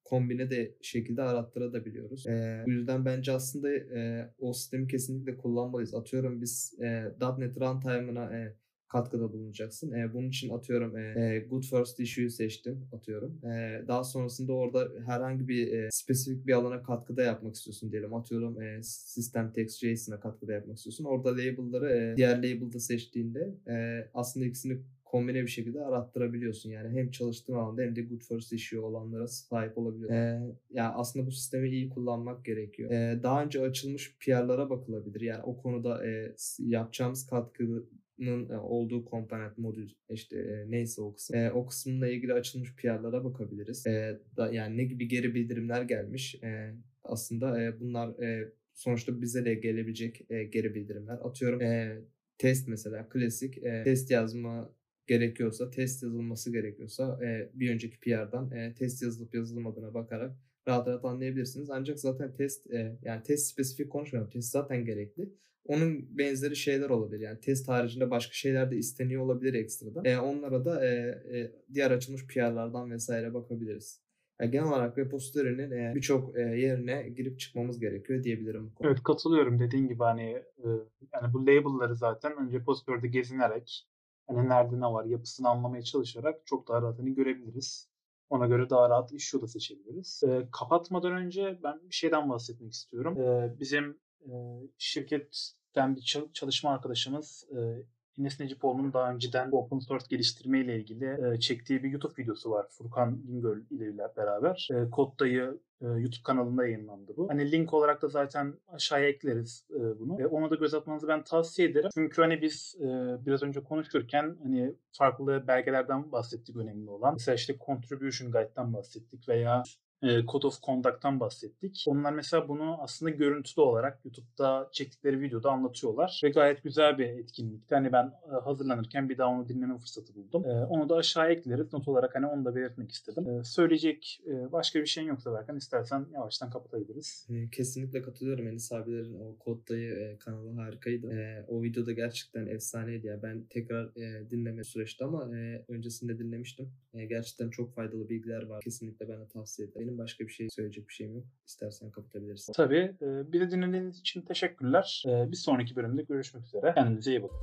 kombine 0.03 0.49
de 0.49 0.75
şekilde 0.81 1.21
arattırabiliyoruz. 1.21 2.27
E, 2.27 2.63
bu 2.65 2.71
yüzden 2.71 3.05
bence 3.05 3.31
aslında 3.31 3.73
e, 3.73 4.29
o 4.39 4.53
sistemi 4.53 4.87
kesinlikle 4.87 5.37
kullanmalıyız. 5.37 5.93
Atıyorum 5.93 6.41
biz 6.41 6.73
e, 6.81 7.03
.NET 7.39 7.57
Runtime'ına 7.61 8.37
e, 8.37 8.55
katkıda 8.93 9.33
bulunacaksın. 9.33 9.91
E, 9.91 10.13
bunun 10.13 10.27
için 10.27 10.49
atıyorum 10.49 10.97
e, 10.97 11.39
Good 11.49 11.63
First 11.63 11.99
Issue'yu 11.99 12.29
seçtim 12.29 12.87
atıyorum. 12.91 13.45
E, 13.45 13.83
daha 13.87 14.03
sonrasında 14.03 14.53
orada 14.53 14.91
herhangi 15.05 15.47
bir 15.47 15.73
e, 15.73 15.89
spesifik 15.91 16.47
bir 16.47 16.53
alana 16.53 16.83
katkıda 16.83 17.23
yapmak 17.23 17.55
istiyorsun 17.55 17.91
diyelim. 17.91 18.13
Atıyorum 18.13 18.61
e, 18.61 18.83
System 18.83 19.53
Text 19.53 19.79
JSON'a 19.79 20.19
katkıda 20.19 20.53
yapmak 20.53 20.77
istiyorsun. 20.77 21.03
Orada 21.03 21.29
label'ları 21.29 21.89
e, 21.89 22.17
diğer 22.17 22.37
label'da 22.37 22.79
seçtiğinde 22.79 23.55
e, 23.67 24.07
aslında 24.13 24.45
ikisini 24.45 24.77
kombine 25.13 25.41
bir 25.41 25.47
şekilde 25.47 25.81
arattırabiliyorsun. 25.81 26.69
Yani 26.69 26.99
hem 26.99 27.11
çalıştığın 27.11 27.53
alanda 27.53 27.81
hem 27.81 27.95
de 27.95 28.01
good 28.01 28.21
first 28.21 28.53
issue 28.53 28.79
olanlara 28.79 29.27
sahip 29.27 29.77
olabiliyorsun. 29.77 30.15
Ee, 30.15 30.41
yani 30.69 30.93
aslında 30.93 31.25
bu 31.25 31.31
sistemi 31.31 31.69
iyi 31.69 31.89
kullanmak 31.89 32.45
gerekiyor. 32.45 32.91
Ee, 32.91 33.23
daha 33.23 33.43
önce 33.43 33.61
açılmış 33.61 34.17
PR'lara 34.19 34.69
bakılabilir. 34.69 35.21
Yani 35.21 35.43
o 35.43 35.57
konuda 35.57 36.07
e, 36.07 36.35
yapacağımız 36.59 37.27
katkının 37.27 38.49
e, 38.49 38.57
olduğu 38.57 39.05
komponent 39.05 39.57
modül 39.57 39.89
işte 40.09 40.39
e, 40.39 40.71
neyse 40.71 41.01
o 41.01 41.13
kısım. 41.13 41.35
E, 41.35 41.51
o 41.51 41.65
kısımla 41.65 42.07
ilgili 42.07 42.33
açılmış 42.33 42.75
PR'lara 42.75 43.23
bakabiliriz. 43.23 43.87
E, 43.87 44.19
da, 44.37 44.53
yani 44.53 44.77
ne 44.77 44.83
gibi 44.83 45.07
geri 45.07 45.35
bildirimler 45.35 45.81
gelmiş. 45.81 46.35
E, 46.43 46.73
aslında 47.03 47.63
e, 47.63 47.79
bunlar 47.79 48.19
e, 48.23 48.53
sonuçta 48.73 49.21
bize 49.21 49.45
de 49.45 49.53
gelebilecek 49.53 50.31
e, 50.31 50.43
geri 50.43 50.75
bildirimler. 50.75 51.17
Atıyorum 51.23 51.61
e, 51.61 52.01
test 52.37 52.67
mesela 52.67 53.09
klasik 53.09 53.57
e, 53.57 53.83
test 53.83 54.11
yazma 54.11 54.73
gerekiyorsa, 55.07 55.69
test 55.69 56.03
yazılması 56.03 56.51
gerekiyorsa 56.51 57.19
e, 57.25 57.49
bir 57.53 57.73
önceki 57.73 57.99
PR'dan 57.99 58.51
e, 58.51 58.73
test 58.73 59.03
yazılıp 59.03 59.35
yazılmadığına 59.35 59.93
bakarak 59.93 60.31
rahat 60.67 60.87
rahat 60.87 61.05
anlayabilirsiniz. 61.05 61.69
Ancak 61.69 61.99
zaten 61.99 62.33
test 62.33 62.71
e, 62.71 62.99
yani 63.01 63.23
test 63.23 63.51
spesifik 63.51 63.91
konuşmuyorum. 63.91 64.31
Test 64.31 64.51
zaten 64.51 64.85
gerekli. 64.85 65.29
Onun 65.65 66.17
benzeri 66.17 66.55
şeyler 66.55 66.89
olabilir. 66.89 67.19
Yani 67.19 67.39
test 67.39 67.67
haricinde 67.67 68.11
başka 68.11 68.33
şeyler 68.33 68.71
de 68.71 68.77
isteniyor 68.77 69.21
olabilir 69.21 69.53
ekstradan. 69.53 70.05
E, 70.05 70.19
onlara 70.19 70.65
da 70.65 70.85
e, 70.85 70.89
e, 71.37 71.51
diğer 71.73 71.91
açılmış 71.91 72.27
PR'lardan 72.27 72.91
vesaire 72.91 73.33
bakabiliriz. 73.33 74.03
Yani 74.41 74.51
genel 74.51 74.67
olarak 74.67 74.97
repository'nin 74.97 75.71
e, 75.71 75.95
birçok 75.95 76.37
e, 76.37 76.41
yerine 76.41 77.09
girip 77.09 77.39
çıkmamız 77.39 77.79
gerekiyor 77.79 78.23
diyebilirim. 78.23 78.71
Evet 78.83 79.03
katılıyorum 79.03 79.59
dediğin 79.59 79.87
gibi 79.87 80.03
hani 80.03 80.31
e, 80.57 80.67
yani 81.13 81.33
bu 81.33 81.41
label'ları 81.41 81.95
zaten 81.95 82.53
repository'de 82.53 83.07
gezinerek 83.07 83.87
hani 84.27 84.49
nerede 84.49 84.79
ne 84.79 84.85
var 84.85 85.05
yapısını 85.05 85.49
anlamaya 85.49 85.83
çalışarak 85.83 86.45
çok 86.45 86.67
daha 86.67 86.81
rahat 86.81 86.99
hani 86.99 87.13
görebiliriz. 87.15 87.89
Ona 88.29 88.47
göre 88.47 88.69
daha 88.69 88.89
rahat 88.89 89.13
iş 89.13 89.33
yolu 89.33 89.47
seçebiliriz. 89.47 90.23
E, 90.23 90.47
kapatmadan 90.51 91.11
önce 91.11 91.59
ben 91.63 91.79
bir 91.89 91.95
şeyden 91.95 92.29
bahsetmek 92.29 92.73
istiyorum. 92.73 93.21
E, 93.21 93.59
bizim 93.59 93.99
e, 94.21 94.31
şirketten 94.77 95.95
bir 95.95 96.29
çalışma 96.33 96.69
arkadaşımız 96.71 97.47
e, 97.51 97.83
Enes 98.19 98.39
Necipoğlu'nun 98.39 98.93
daha 98.93 99.13
önceden 99.13 99.51
bu 99.51 99.59
open 99.59 99.79
source 99.79 100.05
geliştirme 100.09 100.59
ile 100.59 100.77
ilgili 100.79 101.33
e, 101.33 101.39
çektiği 101.39 101.83
bir 101.83 101.89
YouTube 101.89 102.23
videosu 102.23 102.51
var 102.51 102.67
Furkan 102.69 103.27
Bingöl 103.27 103.61
ile 103.71 104.15
beraber. 104.17 104.69
E, 104.71 104.89
Kodda'yı 104.89 105.59
e, 105.81 105.85
YouTube 105.87 106.23
kanalında 106.23 106.65
yayınlandı 106.65 107.13
bu. 107.17 107.29
Hani 107.29 107.51
link 107.51 107.73
olarak 107.73 108.01
da 108.01 108.07
zaten 108.07 108.53
aşağıya 108.67 109.07
ekleriz 109.07 109.67
e, 109.69 109.99
bunu. 109.99 110.21
E, 110.21 110.27
ona 110.27 110.49
da 110.49 110.55
göz 110.55 110.73
atmanızı 110.73 111.07
ben 111.07 111.23
tavsiye 111.23 111.67
ederim. 111.69 111.89
Çünkü 111.93 112.21
hani 112.21 112.41
biz 112.41 112.75
e, 112.79 112.85
biraz 113.25 113.43
önce 113.43 113.63
konuşurken 113.63 114.37
hani 114.43 114.75
farklı 114.91 115.47
belgelerden 115.47 116.11
bahsettik 116.11 116.55
önemli 116.55 116.89
olan. 116.89 117.13
Mesela 117.13 117.35
işte 117.35 117.57
Contribution 117.65 118.31
Guide'dan 118.31 118.73
bahsettik 118.73 119.29
veya 119.29 119.63
e, 120.03 120.25
Code 120.25 120.47
of 120.47 120.61
Conduct'tan 120.61 121.19
bahsettik. 121.19 121.85
Onlar 121.87 122.13
mesela 122.13 122.47
bunu 122.47 122.77
aslında 122.81 123.11
görüntülü 123.11 123.61
olarak 123.61 124.05
YouTube'da 124.05 124.69
çektikleri 124.71 125.21
videoda 125.21 125.51
anlatıyorlar. 125.51 126.21
Ve 126.23 126.29
gayet 126.29 126.63
güzel 126.63 126.97
bir 126.97 127.05
etkinlikti. 127.05 127.75
Hani 127.75 127.91
ben 127.91 128.05
e, 128.05 128.35
hazırlanırken 128.43 129.09
bir 129.09 129.17
daha 129.17 129.29
onu 129.29 129.49
dinleme 129.49 129.77
fırsatı 129.77 130.15
buldum. 130.15 130.45
E, 130.45 130.65
onu 130.65 130.89
da 130.89 130.95
aşağı 130.95 131.31
ekleriz. 131.31 131.73
Not 131.73 131.87
olarak 131.87 132.15
hani 132.15 132.25
onu 132.25 132.45
da 132.45 132.55
belirtmek 132.55 132.91
istedim. 132.91 133.43
Söyleyecek 133.43 134.21
başka 134.51 134.79
bir 134.79 134.85
şeyin 134.85 135.07
yoksa 135.07 135.33
Berkan 135.33 135.57
istersen 135.57 136.05
yavaştan 136.13 136.49
kapatabiliriz. 136.49 137.27
Kesinlikle 137.51 138.01
katılıyorum. 138.01 138.47
Enis 138.47 138.71
abilerin 138.71 139.13
o 139.13 139.37
Kod'dayı 139.39 140.17
kanalı 140.19 140.55
harikaydı. 140.55 141.45
O 141.47 141.63
videoda 141.63 141.91
gerçekten 141.91 142.47
efsaneydi 142.47 143.07
ya. 143.07 143.23
Ben 143.23 143.43
tekrar 143.49 143.95
dinleme 144.29 144.63
süreçti 144.63 145.03
ama 145.03 145.29
öncesinde 145.67 146.19
dinlemiştim. 146.19 146.71
Gerçekten 147.07 147.49
çok 147.49 147.73
faydalı 147.75 148.09
bilgiler 148.09 148.43
var. 148.43 148.61
Kesinlikle 148.61 149.09
ben 149.09 149.21
de 149.21 149.27
tavsiye 149.27 149.67
ederim. 149.67 149.92
Başka 149.97 150.23
bir 150.23 150.31
şey 150.31 150.49
söyleyecek 150.49 150.87
bir 150.89 150.93
şeyim 150.93 151.15
yok. 151.15 151.25
İstersen 151.47 151.91
kapatabilirsin. 151.91 152.53
Tabii. 152.53 152.95
Bir 153.01 153.41
de 153.41 153.51
dinlediğiniz 153.51 153.99
için 153.99 154.21
teşekkürler. 154.21 155.03
Bir 155.07 155.37
sonraki 155.37 155.75
bölümde 155.75 156.03
görüşmek 156.03 156.45
üzere. 156.45 156.73
Kendinize 156.75 157.11
iyi 157.11 157.23
bakın. 157.23 157.37